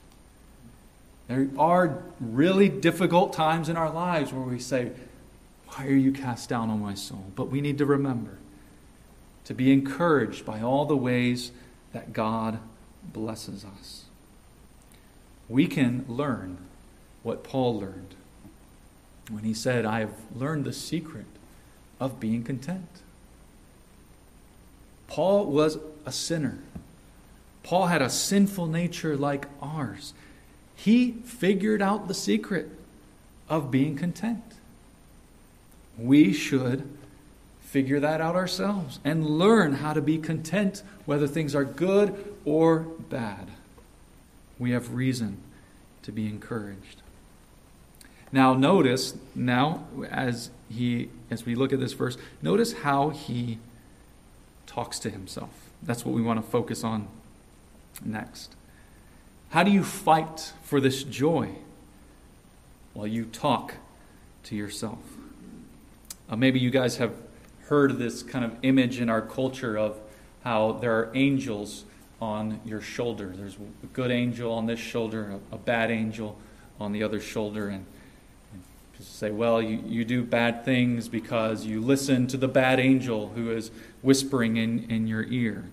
There 1.28 1.48
are 1.58 2.04
really 2.20 2.70
difficult 2.70 3.34
times 3.34 3.70
in 3.70 3.78
our 3.78 3.90
lives 3.90 4.34
where 4.34 4.44
we 4.44 4.60
say, 4.60 4.92
Why 5.68 5.88
are 5.88 5.96
you 5.96 6.12
cast 6.12 6.50
down 6.50 6.70
on 6.70 6.82
my 6.82 6.94
soul? 6.94 7.26
But 7.36 7.50
we 7.50 7.62
need 7.62 7.78
to 7.78 7.86
remember 7.86 8.38
to 9.46 9.54
be 9.54 9.72
encouraged 9.72 10.46
by 10.46 10.62
all 10.62 10.86
the 10.86 10.98
ways 10.98 11.52
that 11.92 12.14
God 12.14 12.60
blesses 13.12 13.66
us. 13.66 14.06
We 15.50 15.68
can 15.68 16.06
learn 16.08 16.58
what 17.24 17.44
Paul 17.44 17.80
learned 17.80 18.16
when 19.30 19.44
he 19.44 19.54
said, 19.54 19.86
I 19.86 20.00
have 20.00 20.14
learned 20.36 20.66
the 20.66 20.74
secret 20.74 21.26
of 22.00 22.20
being 22.20 22.44
content. 22.44 22.88
Paul 25.08 25.46
was 25.46 25.78
a 26.06 26.12
sinner. 26.12 26.60
Paul 27.64 27.88
had 27.88 28.02
a 28.02 28.10
sinful 28.10 28.68
nature 28.68 29.16
like 29.18 29.48
ours. 29.62 30.14
He 30.76 31.14
figured 31.24 31.82
out 31.82 32.08
the 32.08 32.14
secret 32.14 32.70
of 33.50 33.72
being 33.72 33.96
content. 33.96 34.44
We 35.98 36.34
should 36.34 36.88
figure 37.62 38.00
that 38.00 38.22
out 38.22 38.36
ourselves 38.36 39.00
and 39.04 39.26
learn 39.26 39.76
how 39.76 39.94
to 39.94 40.02
be 40.02 40.18
content 40.18 40.84
whether 41.06 41.28
things 41.28 41.56
are 41.56 41.64
good 41.64 42.36
or 42.46 42.80
bad. 42.80 43.48
We 44.60 44.72
have 44.72 44.94
reason 44.94 45.38
to 46.04 46.12
be 46.12 46.28
encouraged. 46.28 47.02
Now 48.32 48.54
notice 48.54 49.16
now 49.36 49.86
as 50.10 50.50
he 50.70 51.10
as 51.30 51.46
we 51.46 51.56
look 51.56 51.72
at 51.72 51.80
this 51.80 51.94
verse, 51.94 52.18
notice 52.42 52.74
how 52.74 53.10
he 53.10 53.60
talks 54.68 55.00
to 55.00 55.10
himself. 55.10 55.70
That's 55.82 56.06
what 56.06 56.14
we 56.14 56.22
want 56.22 56.44
to 56.44 56.52
focus 56.52 56.84
on 56.84 57.08
next. 58.04 58.56
How 59.50 59.64
do 59.64 59.72
you 59.72 59.84
fight 59.84 60.54
for 60.64 60.80
this 60.80 61.04
joy? 61.04 61.50
Well, 62.94 63.08
you 63.08 63.26
talk 63.26 63.76
to 64.46 64.56
yourself. 64.56 65.00
Uh, 66.30 66.36
maybe 66.36 66.60
you 66.60 66.70
guys 66.70 66.98
have 66.98 67.14
heard 67.68 67.98
this 67.98 68.24
kind 68.24 68.44
of 68.44 68.56
image 68.64 69.00
in 69.00 69.10
our 69.10 69.22
culture 69.22 69.78
of 69.78 69.98
how 70.44 70.74
there 70.74 70.94
are 70.94 71.12
angels 71.14 71.86
on 72.22 72.60
your 72.66 72.82
shoulder. 72.82 73.34
There's 73.36 73.56
a 73.56 73.88
good 73.88 74.12
angel 74.12 74.52
on 74.52 74.66
this 74.66 74.80
shoulder, 74.80 75.40
a, 75.52 75.56
a 75.56 75.58
bad 75.58 75.92
angel 75.92 76.38
on 76.80 76.92
the 76.92 77.04
other 77.04 77.20
shoulder, 77.20 77.70
and, 77.70 77.86
and 78.54 78.64
say, 79.00 79.32
well, 79.32 79.62
you, 79.62 79.84
you 79.86 80.06
do 80.06 80.24
bad 80.24 80.66
things 80.66 81.08
because 81.08 81.66
you 81.66 81.82
listen 81.82 82.28
to 82.28 82.38
the 82.38 82.48
bad 82.48 82.80
angel 82.80 83.30
who 83.30 83.52
is 83.52 83.72
whispering 84.02 84.58
in, 84.58 84.90
in 84.90 85.08
your 85.08 85.24
ear. 85.24 85.66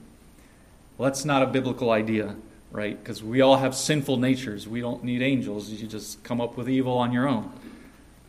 Well, 1.01 1.09
that's 1.09 1.25
not 1.25 1.43
a 1.43 1.47
biblical 1.47 1.93
idea, 1.93 2.37
right? 2.71 3.03
Because 3.03 3.25
we 3.25 3.41
all 3.41 3.57
have 3.57 3.75
sinful 3.75 4.19
natures. 4.19 4.69
We 4.69 4.83
don't 4.83 5.03
need 5.03 5.23
angels. 5.23 5.71
You 5.71 5.89
just 5.89 6.23
come 6.25 6.43
up 6.43 6.59
with 6.59 6.69
evil 6.69 6.99
on 6.99 7.11
your 7.11 7.27
own. 7.27 7.51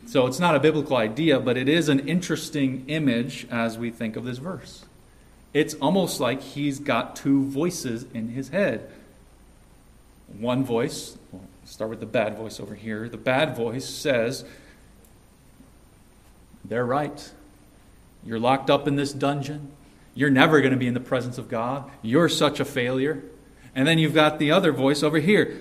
So 0.06 0.26
it's 0.26 0.40
not 0.40 0.56
a 0.56 0.58
biblical 0.58 0.96
idea, 0.96 1.38
but 1.38 1.58
it 1.58 1.68
is 1.68 1.90
an 1.90 2.08
interesting 2.08 2.86
image 2.88 3.46
as 3.50 3.76
we 3.76 3.90
think 3.90 4.16
of 4.16 4.24
this 4.24 4.38
verse. 4.38 4.86
It's 5.52 5.74
almost 5.82 6.18
like 6.18 6.40
he's 6.40 6.78
got 6.78 7.14
two 7.14 7.44
voices 7.44 8.06
in 8.14 8.28
his 8.28 8.48
head. 8.48 8.90
One 10.38 10.64
voice, 10.64 11.18
we'll 11.30 11.42
start 11.66 11.90
with 11.90 12.00
the 12.00 12.06
bad 12.06 12.38
voice 12.38 12.58
over 12.58 12.74
here. 12.74 13.06
The 13.06 13.18
bad 13.18 13.54
voice 13.54 13.86
says, 13.86 14.46
They're 16.64 16.86
right. 16.86 17.32
You're 18.24 18.40
locked 18.40 18.70
up 18.70 18.88
in 18.88 18.96
this 18.96 19.12
dungeon. 19.12 19.72
You're 20.14 20.30
never 20.30 20.60
going 20.60 20.72
to 20.72 20.78
be 20.78 20.86
in 20.86 20.94
the 20.94 21.00
presence 21.00 21.38
of 21.38 21.48
God. 21.48 21.90
You're 22.02 22.28
such 22.28 22.60
a 22.60 22.64
failure. 22.64 23.22
And 23.74 23.86
then 23.86 23.98
you've 23.98 24.14
got 24.14 24.38
the 24.38 24.50
other 24.50 24.72
voice 24.72 25.02
over 25.02 25.18
here. 25.18 25.58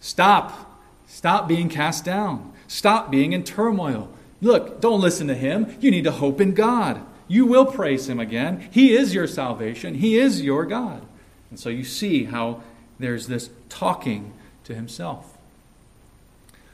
Stop. 0.00 0.82
Stop 1.06 1.48
being 1.48 1.68
cast 1.68 2.04
down. 2.04 2.52
Stop 2.68 3.10
being 3.10 3.32
in 3.32 3.44
turmoil. 3.44 4.10
Look, 4.42 4.80
don't 4.80 5.00
listen 5.00 5.28
to 5.28 5.34
him. 5.34 5.76
You 5.80 5.90
need 5.90 6.04
to 6.04 6.10
hope 6.10 6.40
in 6.40 6.54
God. 6.54 7.00
You 7.28 7.46
will 7.46 7.64
praise 7.64 8.08
him 8.08 8.20
again. 8.20 8.68
He 8.70 8.94
is 8.94 9.14
your 9.14 9.26
salvation, 9.26 9.94
He 9.94 10.18
is 10.18 10.42
your 10.42 10.66
God. 10.66 11.02
And 11.50 11.58
so 11.58 11.68
you 11.68 11.84
see 11.84 12.24
how 12.24 12.62
there's 12.98 13.26
this 13.26 13.48
talking 13.68 14.32
to 14.64 14.74
himself. 14.74 15.38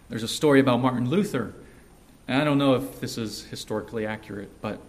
There's 0.09 0.23
a 0.23 0.29
story 0.29 0.59
about 0.59 0.81
Martin 0.81 1.09
Luther. 1.09 1.55
And 2.27 2.41
I 2.41 2.45
don't 2.45 2.59
know 2.59 2.75
if 2.75 3.01
this 3.01 3.19
is 3.19 3.45
historically 3.45 4.07
accurate, 4.07 4.51
but 4.61 4.81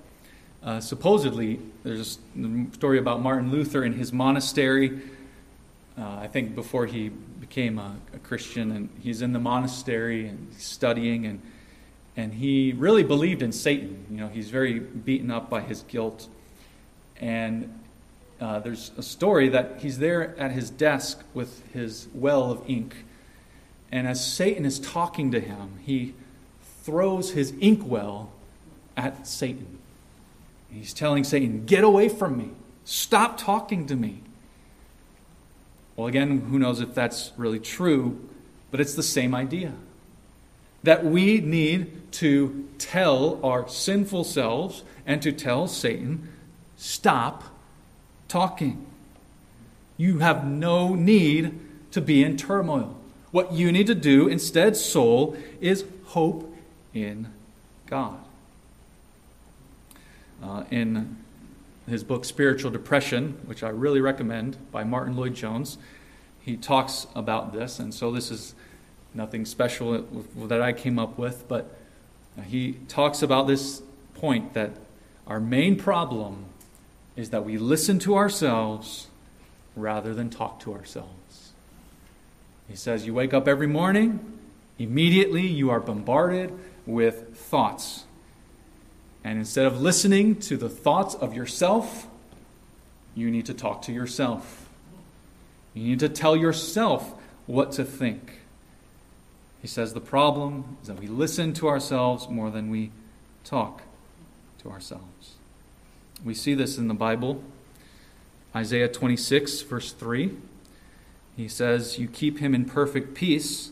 uh, 0.64 0.80
supposedly, 0.80 1.60
there's 1.84 2.20
a 2.36 2.74
story 2.74 3.00
about 3.00 3.20
Martin 3.22 3.50
Luther 3.50 3.84
in 3.84 3.94
his 3.94 4.14
monastery. 4.14 5.02
Uh, 5.98 6.20
I 6.22 6.28
think 6.28 6.54
before 6.54 6.86
he 6.86 7.10
became 7.10 7.80
a, 7.80 7.96
a, 8.14 8.20
Christian, 8.20 8.72
and 8.72 8.90
he's 9.02 9.24
in 9.24 9.34
the 9.34 9.40
monastery 9.40 10.28
and 10.28 10.54
studying, 10.58 11.26
and 11.26 11.42
and 12.16 12.34
he 12.34 12.74
really 12.74 13.04
believed 13.04 13.42
in 13.42 13.52
Satan. 13.52 14.06
You 14.12 14.18
know, 14.18 14.28
he's 14.28 14.52
very 14.52 14.78
beaten 14.80 15.32
up 15.32 15.50
by 15.50 15.62
his 15.62 15.82
guilt, 15.84 16.28
and 17.20 17.74
uh, 18.40 18.60
there's 18.60 18.92
a 18.98 19.04
story 19.04 19.50
that 19.50 19.80
he's 19.80 19.98
there 19.98 20.38
at 20.38 20.52
his 20.52 20.70
desk 20.70 21.24
with 21.34 21.66
his 21.74 22.08
well 22.14 22.52
of 22.52 22.62
ink, 22.70 22.96
and 23.92 24.08
as 24.08 24.24
Satan 24.24 24.64
is 24.64 24.78
talking 24.78 25.32
to 25.32 25.40
him, 25.40 25.80
he 25.82 26.14
throws 26.84 27.32
his 27.32 27.52
inkwell 27.60 28.32
at 28.96 29.26
Satan 29.26 29.80
He's 30.72 30.94
telling 30.94 31.24
Satan, 31.24 31.66
Get 31.66 31.84
away 31.84 32.10
from 32.10 32.38
me. 32.38 32.50
Stop 32.86 33.38
talking 33.38 33.86
to 33.88 33.96
me. 33.96 34.22
Well, 35.96 36.08
again, 36.08 36.42
who 36.50 36.58
knows 36.58 36.80
if 36.80 36.96
that's 36.96 37.32
really 37.38 37.60
true, 37.60 38.28
but 38.72 38.80
it's 38.80 38.96
the 38.96 39.04
same 39.04 39.36
idea. 39.36 39.74
That 40.84 41.06
we 41.06 41.42
need 41.42 42.12
to 42.14 42.68
tell 42.80 43.40
our 43.46 43.68
sinful 43.68 44.24
selves 44.24 44.84
and 45.06 45.22
to 45.22 45.32
tell 45.32 45.68
Satan, 45.68 46.30
Stop 46.78 47.44
talking. 48.28 48.88
You 49.98 50.20
have 50.20 50.48
no 50.48 50.96
need 50.96 51.60
to 51.92 52.02
be 52.02 52.24
in 52.24 52.38
turmoil. 52.38 52.98
What 53.30 53.54
you 53.54 53.72
need 53.72 53.86
to 53.88 53.96
do 53.96 54.28
instead, 54.28 54.76
soul, 54.76 55.38
is 55.60 55.86
hope 56.06 56.56
in 56.94 57.28
God 57.86 58.18
uh, 60.42 60.64
in 60.72 61.18
his 61.88 62.04
book 62.04 62.26
Spiritual 62.26 62.72
Depression, 62.72 63.38
which 63.46 63.64
I 63.64 63.70
really 63.70 64.02
recommend 64.02 64.58
by 64.72 64.84
Martyn 64.84 65.16
Lloyd-Jones. 65.16 65.78
He 66.42 66.58
talks 66.58 67.08
about 67.16 67.54
this, 67.54 67.80
and 67.80 67.94
so 67.94 68.12
this 68.12 68.32
is 68.32 68.56
nothing 69.14 69.46
special 69.46 70.06
that 70.36 70.62
I 70.62 70.74
came 70.74 70.98
up 70.98 71.18
with, 71.18 71.48
but 71.48 71.76
he 72.46 72.74
talks 72.88 73.22
about 73.22 73.48
this 73.48 73.82
point 74.16 74.54
that 74.54 74.72
our 75.28 75.40
main 75.40 75.76
problem 75.76 76.46
is 77.16 77.30
that 77.32 77.46
we 77.46 77.58
listen 77.58 78.00
to 78.00 78.16
ourselves 78.16 79.08
rather 79.76 80.14
than 80.14 80.30
talk 80.30 80.60
to 80.62 80.74
ourselves. 80.74 81.52
He 82.68 82.76
says, 82.76 83.06
You 83.06 83.14
wake 83.14 83.34
up 83.34 83.48
every 83.48 83.68
morning, 83.68 84.40
immediately 84.80 85.46
you 85.46 85.70
are 85.70 85.80
bombarded 85.80 86.58
with 86.86 87.36
thoughts. 87.38 88.06
And 89.24 89.38
instead 89.38 89.66
of 89.66 89.82
listening 89.82 90.38
to 90.42 90.58
the 90.58 90.70
thoughts 90.70 91.16
of 91.16 91.34
yourself, 91.34 92.08
you 93.16 93.30
need 93.30 93.46
to 93.46 93.54
talk 93.54 93.82
to 93.84 93.92
yourself. 93.92 94.70
You 95.74 95.84
need 95.84 96.00
to 96.00 96.10
tell 96.10 96.36
yourself 96.36 97.14
what 97.46 97.72
to 97.74 97.86
think. 97.86 98.40
He 99.62 99.68
says 99.68 99.94
the 99.94 100.02
problem 100.02 100.78
is 100.82 100.88
that 100.88 101.00
we 101.00 101.08
listen 101.08 101.54
to 101.54 101.68
ourselves 101.68 102.28
more 102.30 102.50
than 102.50 102.70
we 102.70 102.92
talk 103.44 103.84
to 104.64 104.72
ourselves. 104.72 105.36
We 106.24 106.34
see 106.34 106.54
this 106.54 106.78
in 106.78 106.88
the 106.88 106.94
Bible. 106.94 107.44
Isaiah 108.56 108.88
26, 108.88 109.62
verse 109.62 109.92
3. 109.92 110.32
He 111.38 111.48
says, 111.48 112.00
You 112.00 112.08
keep 112.08 112.40
him 112.40 112.54
in 112.54 112.66
perfect 112.66 113.14
peace, 113.14 113.72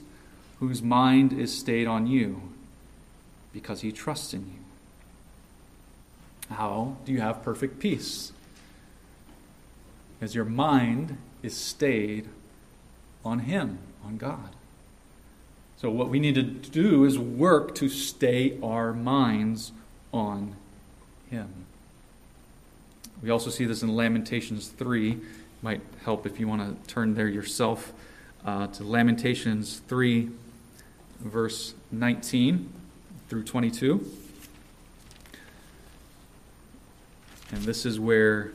whose 0.60 0.82
mind 0.82 1.34
is 1.34 1.58
stayed 1.58 1.88
on 1.88 2.08
you, 2.08 2.42
because 3.52 3.82
he 3.82 3.92
trusts 3.92 4.34
in 4.34 4.42
you. 4.42 4.69
How 6.50 6.98
do 7.06 7.12
you 7.12 7.22
have 7.22 7.44
perfect 7.44 7.80
peace? 7.80 8.32
Because 10.20 10.36
your 10.36 10.46
mind 10.46 11.18
is 11.44 11.56
stayed 11.56 12.28
on 13.24 13.40
him, 13.40 13.80
on 14.04 14.18
God. 14.18 14.50
So, 15.78 15.90
what 15.90 16.10
we 16.10 16.20
need 16.20 16.36
to 16.36 16.44
do 16.44 17.06
is 17.06 17.18
work 17.18 17.74
to 17.76 17.88
stay 17.88 18.58
our 18.62 18.92
minds 18.92 19.72
on 20.12 20.56
him. 21.30 21.66
We 23.22 23.30
also 23.30 23.50
see 23.50 23.66
this 23.66 23.82
in 23.82 23.96
Lamentations 23.96 24.70
3. 24.70 25.18
Might 25.62 25.82
help 26.04 26.26
if 26.26 26.40
you 26.40 26.48
want 26.48 26.86
to 26.86 26.94
turn 26.94 27.16
there 27.16 27.28
yourself 27.28 27.94
uh, 28.46 28.68
to 28.68 28.84
Lamentations 28.84 29.82
3, 29.88 30.30
verse 31.20 31.74
19 31.92 32.70
through 33.30 33.44
22. 33.44 34.06
And 37.52 37.64
this 37.64 37.86
is 37.86 38.00
where, 38.00 38.52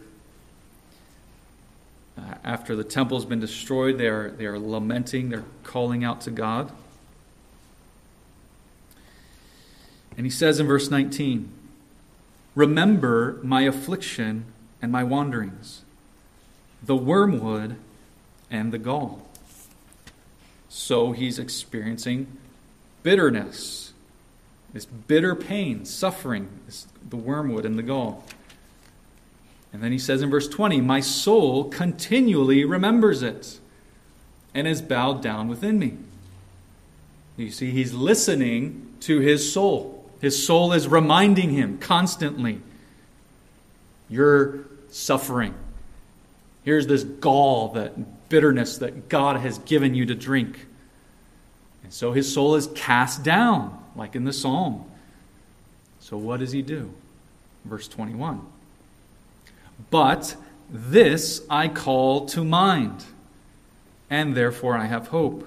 uh, 2.17 2.35
after 2.45 2.77
the 2.77 2.85
temple's 2.85 3.25
been 3.25 3.41
destroyed, 3.41 3.99
they 3.99 4.07
are, 4.07 4.31
they 4.31 4.47
are 4.47 4.59
lamenting, 4.59 5.31
they're 5.31 5.45
calling 5.63 6.05
out 6.05 6.21
to 6.23 6.31
God. 6.31 6.71
And 10.17 10.25
he 10.25 10.31
says 10.31 10.61
in 10.61 10.67
verse 10.67 10.91
19, 10.91 11.51
Remember 12.55 13.41
my 13.43 13.63
affliction 13.63 14.45
and 14.81 14.93
my 14.93 15.03
wanderings, 15.03 15.83
the 16.83 16.95
wormwood 16.95 17.77
and 18.51 18.73
the 18.73 18.79
gall. 18.79 19.27
So 20.69 21.13
he's 21.13 21.39
experiencing 21.39 22.27
bitterness, 23.03 23.93
this 24.73 24.85
bitter 24.87 25.35
pain, 25.35 25.85
suffering, 25.85 26.49
the 27.09 27.17
wormwood 27.17 27.65
and 27.65 27.79
the 27.79 27.83
gall. 27.83 28.25
And 29.75 29.83
then 29.83 29.91
he 29.91 29.99
says 29.99 30.23
in 30.23 30.31
verse 30.31 30.47
20, 30.47 30.81
My 30.81 31.01
soul 31.01 31.65
continually 31.65 32.65
remembers 32.65 33.23
it 33.23 33.59
and 34.55 34.69
is 34.69 34.81
bowed 34.81 35.21
down 35.21 35.49
within 35.49 35.81
me. 35.81 35.95
You 37.37 37.51
see, 37.51 37.73
he's 37.73 37.93
listening 37.93 38.95
to 39.01 39.19
his 39.19 39.53
soul. 39.53 40.09
His 40.21 40.47
soul 40.47 40.73
is 40.73 40.87
reminding 40.87 41.51
him 41.51 41.79
constantly 41.79 42.61
You're 44.09 44.61
suffering. 44.91 45.55
Here's 46.63 46.87
this 46.87 47.03
gall, 47.03 47.71
that 47.71 48.29
bitterness 48.29 48.79
that 48.79 49.09
God 49.09 49.39
has 49.41 49.59
given 49.59 49.97
you 49.97 50.07
to 50.07 50.15
drink. 50.15 50.67
And 51.83 51.93
so 51.93 52.13
his 52.13 52.33
soul 52.33 52.55
is 52.55 52.69
cast 52.77 53.25
down, 53.25 53.77
like 53.97 54.15
in 54.15 54.25
the 54.25 54.33
psalm. 54.33 54.85
So 55.99 56.17
what 56.17 56.39
does 56.39 56.53
he 56.53 56.63
do? 56.63 56.93
Verse 57.65 57.89
21. 57.89 58.54
But 59.91 60.37
this 60.71 61.43
I 61.49 61.69
call 61.69 62.27
to 62.27 62.45
mind, 62.45 63.05
and 64.11 64.35
therefore 64.35 64.77
I 64.77 64.87
have 64.87 65.09
hope. 65.09 65.47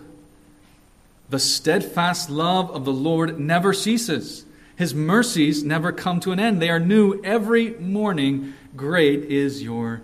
The 1.30 1.40
steadfast 1.40 2.30
love 2.30 2.72
of 2.72 2.86
the 2.86 2.94
Lord 2.94 3.40
never 3.40 3.74
ceases. 3.74 4.46
His 4.78 4.94
mercies 4.94 5.64
never 5.64 5.92
come 5.92 6.20
to 6.22 6.32
an 6.32 6.40
end. 6.40 6.62
They 6.62 6.70
are 6.70 6.80
new 6.80 7.22
every 7.24 7.72
morning. 7.72 8.54
Great 8.76 9.24
is 9.24 9.62
your 9.62 10.02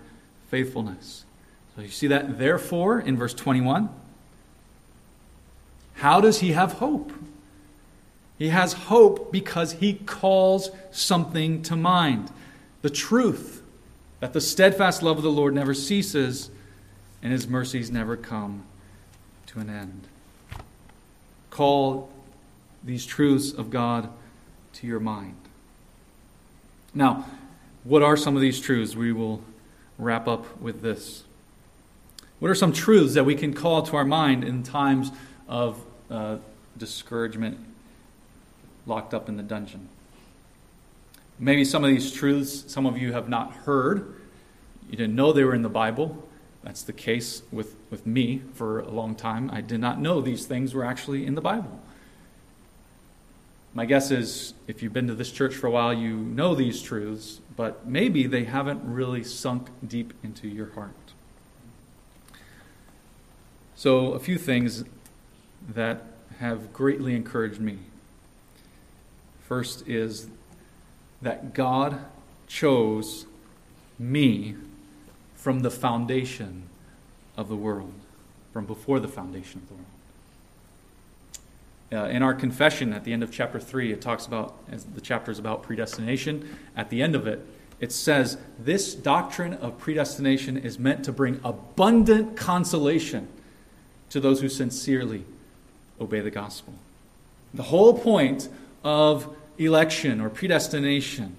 faithfulness. 0.50 1.24
So 1.74 1.82
you 1.82 1.88
see 1.88 2.08
that, 2.08 2.38
therefore, 2.38 3.00
in 3.00 3.16
verse 3.16 3.34
21. 3.34 3.88
How 5.94 6.20
does 6.20 6.40
he 6.40 6.52
have 6.52 6.74
hope? 6.74 7.12
He 8.38 8.48
has 8.48 8.72
hope 8.72 9.32
because 9.32 9.72
he 9.74 9.94
calls 9.94 10.70
something 10.90 11.62
to 11.62 11.76
mind 11.76 12.30
the 12.82 12.90
truth 12.90 13.62
that 14.24 14.32
the 14.32 14.40
steadfast 14.40 15.02
love 15.02 15.18
of 15.18 15.22
the 15.22 15.30
Lord 15.30 15.52
never 15.52 15.74
ceases 15.74 16.48
and 17.22 17.30
his 17.30 17.46
mercies 17.46 17.90
never 17.90 18.16
come 18.16 18.64
to 19.48 19.60
an 19.60 19.68
end. 19.68 20.08
Call 21.50 22.10
these 22.82 23.04
truths 23.04 23.52
of 23.52 23.68
God 23.68 24.08
to 24.76 24.86
your 24.86 24.98
mind. 24.98 25.36
Now, 26.94 27.26
what 27.82 28.02
are 28.02 28.16
some 28.16 28.34
of 28.34 28.40
these 28.40 28.58
truths? 28.58 28.96
We 28.96 29.12
will 29.12 29.44
wrap 29.98 30.26
up 30.26 30.58
with 30.58 30.80
this. 30.80 31.24
What 32.38 32.50
are 32.50 32.54
some 32.54 32.72
truths 32.72 33.12
that 33.12 33.24
we 33.24 33.34
can 33.34 33.52
call 33.52 33.82
to 33.82 33.96
our 33.96 34.06
mind 34.06 34.42
in 34.42 34.62
times 34.62 35.12
of 35.46 35.84
uh, 36.10 36.38
discouragement, 36.78 37.58
locked 38.86 39.12
up 39.12 39.28
in 39.28 39.36
the 39.36 39.42
dungeon? 39.42 39.90
Maybe 41.38 41.64
some 41.64 41.84
of 41.84 41.90
these 41.90 42.12
truths 42.12 42.64
some 42.72 42.86
of 42.86 42.96
you 42.98 43.12
have 43.12 43.28
not 43.28 43.52
heard. 43.52 44.14
You 44.90 44.96
didn't 44.96 45.16
know 45.16 45.32
they 45.32 45.44
were 45.44 45.54
in 45.54 45.62
the 45.62 45.68
Bible. 45.68 46.28
That's 46.62 46.82
the 46.82 46.92
case 46.92 47.42
with, 47.52 47.76
with 47.90 48.06
me 48.06 48.42
for 48.54 48.80
a 48.80 48.90
long 48.90 49.14
time. 49.14 49.50
I 49.52 49.60
did 49.60 49.80
not 49.80 50.00
know 50.00 50.20
these 50.20 50.46
things 50.46 50.74
were 50.74 50.84
actually 50.84 51.26
in 51.26 51.34
the 51.34 51.40
Bible. 51.40 51.80
My 53.74 53.86
guess 53.86 54.12
is 54.12 54.54
if 54.68 54.82
you've 54.82 54.92
been 54.92 55.08
to 55.08 55.14
this 55.14 55.32
church 55.32 55.54
for 55.54 55.66
a 55.66 55.70
while, 55.70 55.92
you 55.92 56.16
know 56.16 56.54
these 56.54 56.80
truths, 56.80 57.40
but 57.56 57.86
maybe 57.86 58.26
they 58.26 58.44
haven't 58.44 58.80
really 58.84 59.24
sunk 59.24 59.68
deep 59.86 60.14
into 60.22 60.48
your 60.48 60.70
heart. 60.70 60.94
So, 63.74 64.12
a 64.12 64.20
few 64.20 64.38
things 64.38 64.84
that 65.68 66.04
have 66.38 66.72
greatly 66.72 67.16
encouraged 67.16 67.60
me. 67.60 67.78
First 69.48 69.86
is 69.88 70.28
that 71.24 71.54
God 71.54 71.98
chose 72.46 73.26
me 73.98 74.54
from 75.34 75.60
the 75.60 75.70
foundation 75.70 76.64
of 77.36 77.48
the 77.48 77.56
world, 77.56 77.92
from 78.52 78.66
before 78.66 79.00
the 79.00 79.08
foundation 79.08 79.60
of 79.60 79.68
the 79.68 79.74
world. 79.74 79.86
Uh, 81.92 82.08
in 82.08 82.22
our 82.22 82.34
confession 82.34 82.92
at 82.92 83.04
the 83.04 83.12
end 83.12 83.22
of 83.22 83.30
chapter 83.30 83.60
3, 83.60 83.92
it 83.92 84.00
talks 84.00 84.26
about, 84.26 84.56
as 84.70 84.84
the 84.84 85.00
chapter 85.00 85.30
is 85.30 85.38
about 85.38 85.62
predestination, 85.62 86.56
at 86.76 86.90
the 86.90 87.02
end 87.02 87.14
of 87.14 87.26
it, 87.26 87.46
it 87.80 87.92
says, 87.92 88.38
This 88.58 88.94
doctrine 88.94 89.54
of 89.54 89.78
predestination 89.78 90.56
is 90.56 90.78
meant 90.78 91.04
to 91.04 91.12
bring 91.12 91.40
abundant 91.44 92.36
consolation 92.36 93.28
to 94.10 94.20
those 94.20 94.40
who 94.40 94.48
sincerely 94.48 95.24
obey 96.00 96.20
the 96.20 96.30
gospel. 96.30 96.74
The 97.52 97.64
whole 97.64 97.98
point 97.98 98.48
of 98.82 99.36
election 99.58 100.20
or 100.20 100.28
predestination 100.28 101.36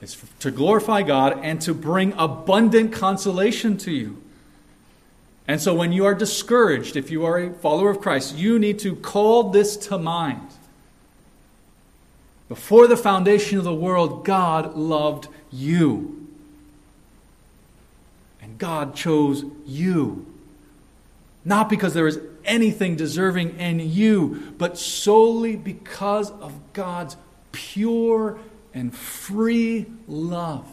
is 0.00 0.16
to 0.40 0.50
glorify 0.50 1.02
God 1.02 1.40
and 1.42 1.60
to 1.62 1.74
bring 1.74 2.12
abundant 2.16 2.92
consolation 2.92 3.76
to 3.78 3.90
you. 3.90 4.22
And 5.46 5.60
so 5.60 5.74
when 5.74 5.92
you 5.92 6.04
are 6.06 6.14
discouraged, 6.14 6.96
if 6.96 7.10
you 7.10 7.24
are 7.24 7.38
a 7.38 7.52
follower 7.52 7.90
of 7.90 8.00
Christ, 8.00 8.36
you 8.36 8.58
need 8.58 8.78
to 8.80 8.96
call 8.96 9.50
this 9.50 9.76
to 9.88 9.98
mind. 9.98 10.48
Before 12.48 12.86
the 12.86 12.96
foundation 12.96 13.58
of 13.58 13.64
the 13.64 13.74
world, 13.74 14.24
God 14.24 14.76
loved 14.76 15.28
you. 15.50 16.28
And 18.40 18.58
God 18.58 18.94
chose 18.94 19.44
you. 19.66 20.26
Not 21.44 21.68
because 21.68 21.94
there 21.94 22.06
is 22.06 22.18
anything 22.44 22.96
deserving 22.96 23.58
in 23.58 23.80
you, 23.80 24.54
but 24.58 24.78
solely 24.78 25.56
because 25.56 26.30
of 26.30 26.52
God's 26.72 27.16
pure 27.52 28.38
and 28.72 28.94
free 28.94 29.86
love. 30.08 30.66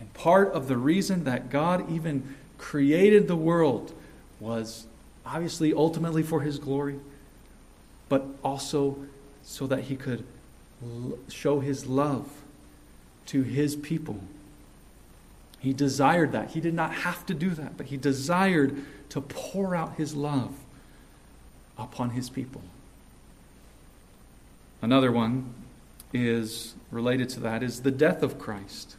And 0.00 0.12
part 0.14 0.52
of 0.52 0.68
the 0.68 0.76
reason 0.76 1.24
that 1.24 1.50
God 1.50 1.90
even 1.90 2.34
created 2.58 3.28
the 3.28 3.36
world 3.36 3.92
was 4.40 4.86
obviously 5.24 5.72
ultimately 5.72 6.22
for 6.22 6.42
his 6.42 6.58
glory, 6.58 7.00
but 8.08 8.24
also 8.44 8.96
so 9.44 9.66
that 9.66 9.84
he 9.84 9.96
could 9.96 10.24
show 11.28 11.60
his 11.60 11.86
love 11.86 12.30
to 13.26 13.42
his 13.42 13.74
people. 13.76 14.20
He 15.58 15.72
desired 15.72 16.32
that. 16.32 16.50
He 16.50 16.60
did 16.60 16.74
not 16.74 16.92
have 16.92 17.24
to 17.26 17.34
do 17.34 17.50
that, 17.50 17.76
but 17.76 17.86
he 17.86 17.96
desired 17.96 18.84
to 19.10 19.20
pour 19.20 19.74
out 19.74 19.96
his 19.96 20.14
love 20.14 20.54
upon 21.78 22.10
his 22.10 22.30
people. 22.30 22.62
Another 24.82 25.10
one 25.10 25.54
is 26.12 26.74
related 26.90 27.28
to 27.30 27.40
that 27.40 27.62
is 27.62 27.82
the 27.82 27.90
death 27.90 28.22
of 28.22 28.38
Christ. 28.38 28.96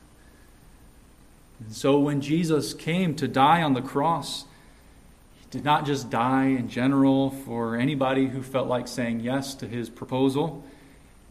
And 1.59 1.73
so 1.73 1.97
when 1.97 2.21
Jesus 2.21 2.73
came 2.73 3.15
to 3.15 3.27
die 3.27 3.63
on 3.63 3.73
the 3.73 3.81
cross, 3.81 4.45
he 5.39 5.45
did 5.49 5.63
not 5.63 5.85
just 5.85 6.09
die 6.09 6.47
in 6.47 6.69
general 6.69 7.31
for 7.31 7.75
anybody 7.75 8.27
who 8.27 8.43
felt 8.43 8.67
like 8.67 8.87
saying 8.87 9.21
yes 9.21 9.55
to 9.55 9.67
his 9.67 9.89
proposal. 9.89 10.63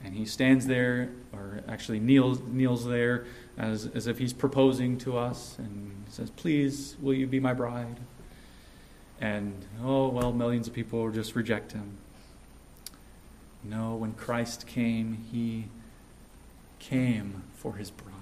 And 0.05 0.15
he 0.15 0.25
stands 0.25 0.67
there, 0.67 1.11
or 1.33 1.63
actually 1.69 2.01
kneels, 2.01 2.41
kneels 2.41 2.87
there 2.87 3.27
as, 3.57 3.87
as 3.95 4.07
if 4.07 4.19
he's 4.19 4.33
proposing 4.33 4.99
to 4.99 5.17
us 5.17 5.57
and 5.59 6.05
says, 6.09 6.31
Please, 6.31 6.97
will 7.01 7.15
you 7.15 7.27
be 7.27 7.41
my 7.41 7.55
bride? 7.55 7.97
And, 9.21 9.65
oh, 9.83 10.09
well, 10.09 10.33
millions 10.33 10.69
of 10.69 10.75
people 10.75 11.11
just 11.11 11.35
reject 11.35 11.73
him. 11.73 11.97
No, 13.65 13.95
when 13.95 14.13
Christ 14.13 14.67
came, 14.67 15.25
he 15.33 15.67
came 16.79 17.43
for 17.55 17.77
his 17.77 17.91
bride. 17.91 18.13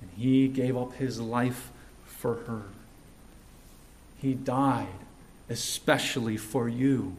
And 0.00 0.10
he 0.16 0.48
gave 0.48 0.76
up 0.76 0.94
his 0.94 1.20
life 1.20 1.70
for 2.04 2.34
her. 2.46 2.62
He 4.16 4.34
died 4.34 4.88
especially 5.48 6.36
for 6.36 6.68
you 6.68 7.16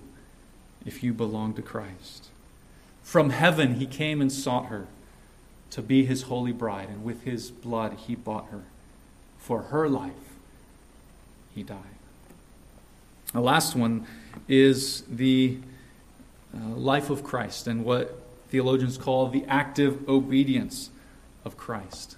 if 0.85 1.03
you 1.03 1.13
belong 1.13 1.53
to 1.53 1.61
Christ. 1.61 2.29
From 3.03 3.29
heaven, 3.29 3.75
he 3.75 3.85
came 3.85 4.21
and 4.21 4.31
sought 4.31 4.67
her 4.67 4.87
to 5.71 5.81
be 5.81 6.05
his 6.05 6.23
holy 6.23 6.51
bride, 6.51 6.89
and 6.89 7.03
with 7.03 7.23
his 7.23 7.51
blood, 7.51 7.93
he 8.07 8.15
bought 8.15 8.47
her. 8.49 8.63
For 9.37 9.63
her 9.63 9.87
life, 9.89 10.13
he 11.53 11.63
died. 11.63 11.94
The 13.35 13.41
last 13.41 13.75
one 13.75 14.07
is 14.47 15.01
the 15.09 15.57
uh, 16.55 16.69
life 16.69 17.09
of 17.09 17.21
Christ 17.21 17.67
and 17.67 17.83
what 17.83 18.17
theologians 18.47 18.97
call 18.97 19.27
the 19.27 19.43
active 19.49 20.07
obedience 20.07 20.89
of 21.43 21.57
Christ. 21.57 22.15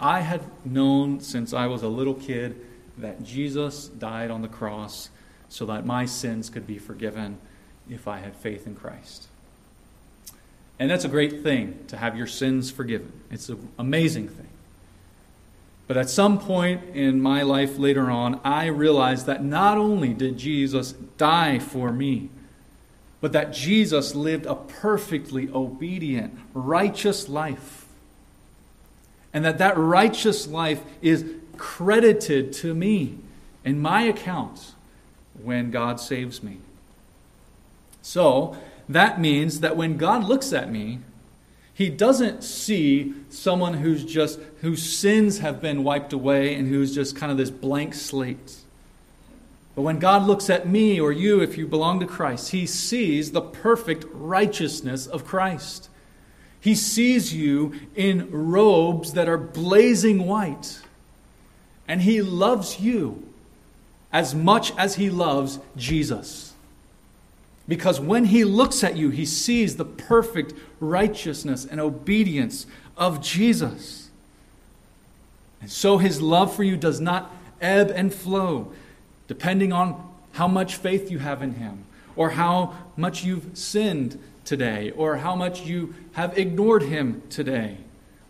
I 0.00 0.22
had 0.22 0.42
known 0.64 1.20
since 1.20 1.52
I 1.52 1.68
was 1.68 1.84
a 1.84 1.88
little 1.88 2.14
kid 2.14 2.60
that 2.98 3.22
Jesus 3.22 3.86
died 3.86 4.32
on 4.32 4.42
the 4.42 4.48
cross 4.48 5.10
so 5.48 5.66
that 5.66 5.86
my 5.86 6.04
sins 6.04 6.50
could 6.50 6.66
be 6.66 6.78
forgiven 6.78 7.38
if 7.88 8.08
I 8.08 8.18
had 8.18 8.34
faith 8.34 8.66
in 8.66 8.74
Christ. 8.74 9.28
And 10.80 10.90
that's 10.90 11.04
a 11.04 11.08
great 11.08 11.44
thing 11.44 11.78
to 11.86 11.96
have 11.96 12.16
your 12.16 12.26
sins 12.26 12.72
forgiven. 12.72 13.12
It's 13.30 13.50
an 13.50 13.68
amazing 13.78 14.26
thing. 14.26 14.49
But 15.90 15.96
at 15.96 16.08
some 16.08 16.38
point 16.38 16.94
in 16.94 17.20
my 17.20 17.42
life 17.42 17.76
later 17.76 18.12
on, 18.12 18.40
I 18.44 18.66
realized 18.66 19.26
that 19.26 19.42
not 19.42 19.76
only 19.76 20.14
did 20.14 20.38
Jesus 20.38 20.92
die 21.18 21.58
for 21.58 21.90
me, 21.90 22.28
but 23.20 23.32
that 23.32 23.52
Jesus 23.52 24.14
lived 24.14 24.46
a 24.46 24.54
perfectly 24.54 25.50
obedient, 25.52 26.38
righteous 26.54 27.28
life. 27.28 27.86
And 29.34 29.44
that 29.44 29.58
that 29.58 29.76
righteous 29.76 30.46
life 30.46 30.80
is 31.02 31.24
credited 31.56 32.52
to 32.52 32.72
me 32.72 33.18
in 33.64 33.80
my 33.82 34.02
account 34.02 34.74
when 35.42 35.72
God 35.72 35.98
saves 35.98 36.40
me. 36.40 36.58
So, 38.00 38.56
that 38.88 39.20
means 39.20 39.58
that 39.58 39.76
when 39.76 39.96
God 39.96 40.22
looks 40.22 40.52
at 40.52 40.70
me, 40.70 41.00
he 41.80 41.88
doesn't 41.88 42.44
see 42.44 43.14
someone 43.30 43.72
who's 43.72 44.04
just 44.04 44.38
whose 44.60 44.82
sins 44.82 45.38
have 45.38 45.62
been 45.62 45.82
wiped 45.82 46.12
away 46.12 46.54
and 46.54 46.68
who's 46.68 46.94
just 46.94 47.16
kind 47.16 47.32
of 47.32 47.38
this 47.38 47.48
blank 47.48 47.94
slate. 47.94 48.56
But 49.74 49.80
when 49.80 49.98
God 49.98 50.24
looks 50.24 50.50
at 50.50 50.68
me 50.68 51.00
or 51.00 51.10
you, 51.10 51.40
if 51.40 51.56
you 51.56 51.66
belong 51.66 51.98
to 52.00 52.06
Christ, 52.06 52.50
he 52.50 52.66
sees 52.66 53.32
the 53.32 53.40
perfect 53.40 54.04
righteousness 54.12 55.06
of 55.06 55.24
Christ. 55.24 55.88
He 56.60 56.74
sees 56.74 57.32
you 57.32 57.72
in 57.96 58.30
robes 58.30 59.14
that 59.14 59.26
are 59.26 59.38
blazing 59.38 60.26
white. 60.26 60.82
And 61.88 62.02
he 62.02 62.20
loves 62.20 62.78
you 62.78 63.26
as 64.12 64.34
much 64.34 64.76
as 64.76 64.96
he 64.96 65.08
loves 65.08 65.60
Jesus. 65.78 66.49
Because 67.70 68.00
when 68.00 68.24
he 68.24 68.42
looks 68.42 68.82
at 68.82 68.96
you, 68.96 69.10
he 69.10 69.24
sees 69.24 69.76
the 69.76 69.84
perfect 69.84 70.54
righteousness 70.80 71.64
and 71.64 71.80
obedience 71.80 72.66
of 72.96 73.22
Jesus. 73.22 74.10
And 75.60 75.70
so 75.70 75.98
his 75.98 76.20
love 76.20 76.52
for 76.52 76.64
you 76.64 76.76
does 76.76 77.00
not 77.00 77.32
ebb 77.60 77.92
and 77.94 78.12
flow 78.12 78.72
depending 79.28 79.72
on 79.72 80.04
how 80.32 80.48
much 80.48 80.74
faith 80.74 81.12
you 81.12 81.20
have 81.20 81.42
in 81.42 81.54
him, 81.54 81.84
or 82.16 82.30
how 82.30 82.74
much 82.96 83.22
you've 83.22 83.56
sinned 83.56 84.18
today, 84.44 84.90
or 84.96 85.18
how 85.18 85.36
much 85.36 85.60
you 85.60 85.94
have 86.14 86.36
ignored 86.36 86.82
him 86.82 87.22
today, 87.30 87.76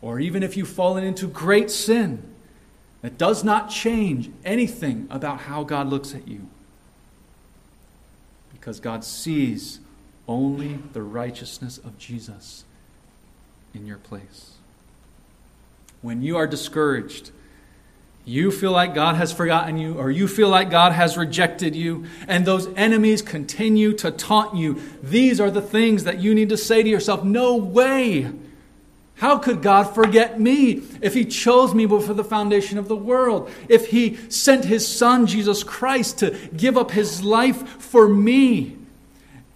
or 0.03 0.21
even 0.21 0.43
if 0.43 0.55
you've 0.55 0.69
fallen 0.69 1.03
into 1.03 1.27
great 1.27 1.71
sin. 1.71 2.23
That 3.01 3.17
does 3.17 3.43
not 3.43 3.71
change 3.71 4.31
anything 4.45 5.07
about 5.09 5.41
how 5.41 5.65
God 5.65 5.89
looks 5.89 6.15
at 6.15 6.29
you 6.29 6.47
because 8.61 8.79
God 8.79 9.05
sees 9.05 9.81
only 10.29 10.79
the 10.93 11.03
righteousness 11.03 11.79
of 11.79 11.99
Jesus 11.99 12.65
in 13.75 13.87
your 13.87 13.97
place. 13.97 14.53
When 16.03 16.23
you 16.23 16.37
are 16.37 16.47
discouraged, 16.47 17.31
you 18.25 18.51
feel 18.51 18.73
like 18.73 18.95
God 18.95 19.17
has 19.17 19.33
forgotten 19.33 19.79
you, 19.79 19.95
or 19.95 20.11
you 20.11 20.29
feel 20.29 20.49
like 20.49 20.71
God 20.71 20.93
has 20.93 21.17
rejected 21.17 21.75
you, 21.75 22.05
and 22.29 22.47
those 22.47 22.69
enemies 22.77 23.23
continue 23.23 23.93
to 23.95 24.11
taunt 24.11 24.55
you, 24.55 24.81
these 25.03 25.41
are 25.41 25.51
the 25.51 25.63
things 25.63 26.05
that 26.05 26.21
you 26.21 26.35
need 26.35 26.51
to 26.51 26.57
say 26.57 26.83
to 26.83 26.89
yourself 26.89 27.25
No 27.25 27.57
way! 27.57 28.31
How 29.21 29.37
could 29.37 29.61
God 29.61 29.95
forget 29.95 30.41
me 30.41 30.83
if 31.03 31.13
He 31.13 31.27
chose 31.27 31.75
me 31.75 31.85
before 31.85 32.15
the 32.15 32.25
foundation 32.25 32.79
of 32.79 32.89
the 32.89 32.97
world? 32.97 33.51
If 33.69 33.89
He 33.89 34.17
sent 34.31 34.65
His 34.65 34.89
Son, 34.89 35.27
Jesus 35.27 35.63
Christ, 35.63 36.21
to 36.21 36.31
give 36.57 36.79
up 36.79 36.91
His 36.91 37.23
life 37.23 37.69
for 37.69 38.09
me? 38.09 38.79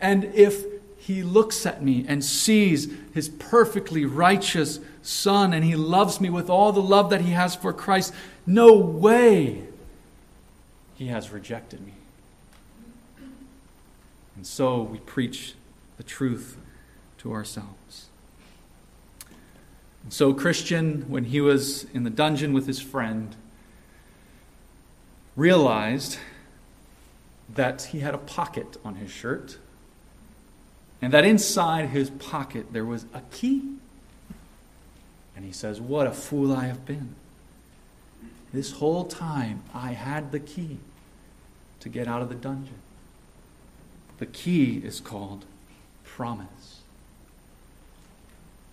And 0.03 0.25
if 0.35 0.67
He 0.99 1.23
looks 1.23 1.65
at 1.65 1.83
me 1.83 2.05
and 2.07 2.23
sees 2.23 2.93
His 3.15 3.31
perfectly 3.31 4.05
righteous 4.05 4.81
Son 5.01 5.55
and 5.55 5.65
He 5.65 5.77
loves 5.77 6.21
me 6.21 6.29
with 6.29 6.51
all 6.51 6.71
the 6.71 6.83
love 6.83 7.09
that 7.09 7.23
He 7.23 7.31
has 7.31 7.55
for 7.55 7.73
Christ, 7.73 8.12
no 8.47 8.75
way 8.75 9.62
He 10.97 11.07
has 11.07 11.31
rejected 11.31 11.81
me. 11.81 11.95
And 14.37 14.47
so 14.47 14.83
we 14.83 14.99
preach 14.99 15.55
the 15.97 16.03
truth 16.03 16.59
to 17.21 17.33
ourselves. 17.33 18.09
So, 20.11 20.35
Christian, 20.35 21.09
when 21.09 21.25
he 21.25 21.41
was 21.41 21.85
in 21.95 22.05
the 22.05 22.11
dungeon 22.11 22.53
with 22.53 22.67
his 22.67 22.81
friend, 22.81 23.35
realized 25.35 26.19
that 27.55 27.83
he 27.85 28.01
had 28.01 28.15
a 28.15 28.19
pocket 28.19 28.77
on 28.85 28.97
his 28.97 29.11
shirt, 29.11 29.59
and 31.01 31.13
that 31.13 31.25
inside 31.25 31.89
his 31.89 32.11
pocket 32.11 32.73
there 32.73 32.85
was 32.85 33.07
a 33.15 33.23
key. 33.31 33.63
And 35.35 35.45
he 35.45 35.53
says, 35.53 35.81
What 35.81 36.07
a 36.07 36.13
fool 36.13 36.53
I 36.53 36.67
have 36.67 36.85
been. 36.85 37.15
This 38.53 38.73
whole 38.73 39.05
time 39.05 39.63
I 39.75 39.93
had 39.93 40.33
the 40.33 40.39
key 40.39 40.79
to 41.81 41.89
get 41.89 42.07
out 42.07 42.23
of 42.23 42.29
the 42.29 42.35
dungeon. 42.35 42.79
The 44.19 44.27
key 44.27 44.77
is 44.85 45.01
called 45.01 45.45
promise. 46.05 46.83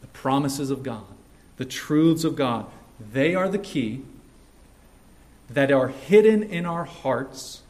The 0.01 0.07
promises 0.07 0.69
of 0.69 0.83
God 0.83 1.10
the 1.61 1.65
truths 1.65 2.23
of 2.23 2.35
God. 2.35 2.65
They 3.13 3.35
are 3.35 3.47
the 3.47 3.59
key 3.59 4.01
that 5.47 5.71
are 5.71 5.89
hidden 5.89 6.41
in 6.41 6.65
our 6.65 6.85
hearts. 6.85 7.61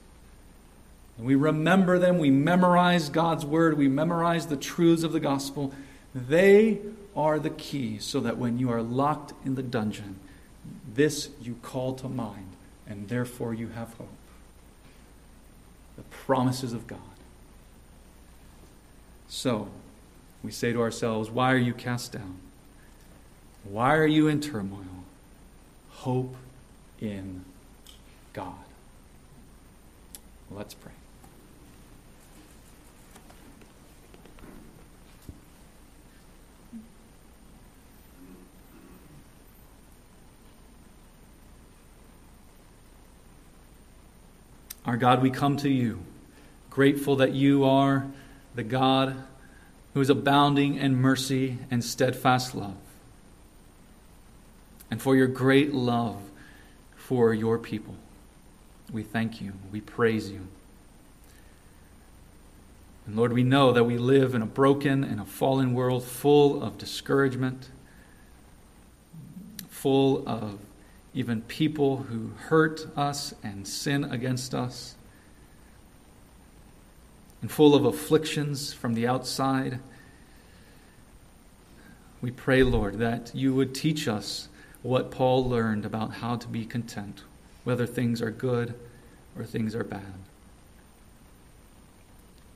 And 1.17 1.27
we 1.27 1.35
remember 1.35 1.99
them, 1.99 2.17
we 2.17 2.29
memorize 2.29 3.09
God's 3.09 3.45
word, 3.45 3.77
we 3.77 3.89
memorize 3.89 4.47
the 4.47 4.55
truths 4.55 5.03
of 5.03 5.11
the 5.11 5.19
gospel. 5.19 5.73
They 6.15 6.79
are 7.17 7.37
the 7.37 7.49
key 7.49 7.99
so 7.99 8.21
that 8.21 8.37
when 8.37 8.59
you 8.59 8.71
are 8.71 8.81
locked 8.81 9.33
in 9.45 9.55
the 9.55 9.61
dungeon, 9.61 10.19
this 10.95 11.27
you 11.41 11.57
call 11.61 11.93
to 11.95 12.07
mind, 12.07 12.47
and 12.87 13.09
therefore 13.09 13.53
you 13.53 13.67
have 13.75 13.93
hope. 13.95 14.07
The 15.97 16.03
promises 16.03 16.71
of 16.71 16.87
God. 16.87 16.99
So, 19.27 19.67
we 20.41 20.51
say 20.51 20.71
to 20.71 20.79
ourselves, 20.79 21.29
Why 21.29 21.51
are 21.51 21.57
you 21.57 21.73
cast 21.73 22.13
down? 22.13 22.37
Why 23.63 23.95
are 23.95 24.07
you 24.07 24.27
in 24.27 24.41
turmoil? 24.41 24.85
Hope 25.89 26.35
in 26.99 27.45
God. 28.33 28.53
Let's 30.49 30.73
pray. 30.73 30.91
Our 44.83 44.97
God, 44.97 45.21
we 45.21 45.29
come 45.29 45.57
to 45.57 45.69
you, 45.69 45.99
grateful 46.69 47.17
that 47.17 47.33
you 47.33 47.63
are 47.63 48.07
the 48.55 48.63
God 48.63 49.15
who 49.93 50.01
is 50.01 50.09
abounding 50.09 50.75
in 50.75 50.95
mercy 50.95 51.59
and 51.69 51.83
steadfast 51.83 52.55
love 52.55 52.75
and 54.91 55.01
for 55.01 55.15
your 55.15 55.27
great 55.27 55.73
love 55.73 56.21
for 56.97 57.33
your 57.33 57.57
people. 57.57 57.95
We 58.91 59.03
thank 59.03 59.41
you. 59.41 59.53
We 59.71 59.81
praise 59.81 60.29
you. 60.29 60.41
And 63.07 63.15
Lord, 63.15 63.33
we 63.33 63.43
know 63.43 63.71
that 63.71 63.85
we 63.85 63.97
live 63.97 64.35
in 64.35 64.41
a 64.41 64.45
broken 64.45 65.03
and 65.03 65.19
a 65.19 65.25
fallen 65.25 65.73
world 65.73 66.03
full 66.03 66.61
of 66.61 66.77
discouragement, 66.77 67.69
full 69.69 70.27
of 70.27 70.59
even 71.13 71.41
people 71.41 71.97
who 71.97 72.31
hurt 72.47 72.87
us 72.95 73.33
and 73.43 73.67
sin 73.67 74.03
against 74.03 74.53
us, 74.53 74.95
and 77.41 77.51
full 77.51 77.75
of 77.75 77.85
afflictions 77.85 78.71
from 78.71 78.93
the 78.93 79.07
outside. 79.07 79.79
We 82.21 82.29
pray, 82.29 82.61
Lord, 82.61 82.99
that 82.99 83.31
you 83.33 83.55
would 83.55 83.73
teach 83.73 84.07
us 84.07 84.47
what 84.83 85.11
Paul 85.11 85.47
learned 85.47 85.85
about 85.85 86.15
how 86.15 86.35
to 86.35 86.47
be 86.47 86.65
content, 86.65 87.23
whether 87.63 87.85
things 87.85 88.21
are 88.21 88.31
good 88.31 88.73
or 89.37 89.43
things 89.43 89.75
are 89.75 89.83
bad. 89.83 90.13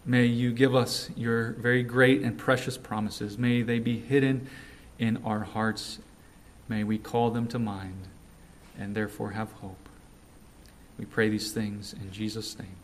May 0.06 0.26
you 0.26 0.52
give 0.52 0.76
us 0.76 1.10
your 1.16 1.52
very 1.52 1.84
great 1.84 2.22
and 2.22 2.38
precious 2.38 2.78
promises. 2.78 3.38
May 3.38 3.62
they 3.64 3.80
be 3.80 3.98
hidden 4.00 4.48
in 5.00 5.18
our 5.26 5.42
hearts. 5.42 6.00
May 6.70 6.84
we 6.84 6.98
call 6.98 7.32
them 7.32 7.48
to 7.48 7.60
mind 7.60 8.08
and 8.78 8.96
therefore 8.96 9.32
have 9.32 9.52
hope. 9.54 9.90
We 11.00 11.06
pray 11.06 11.30
these 11.30 11.52
things 11.52 11.94
in 11.94 12.12
Jesus' 12.12 12.58
name. 12.58 12.76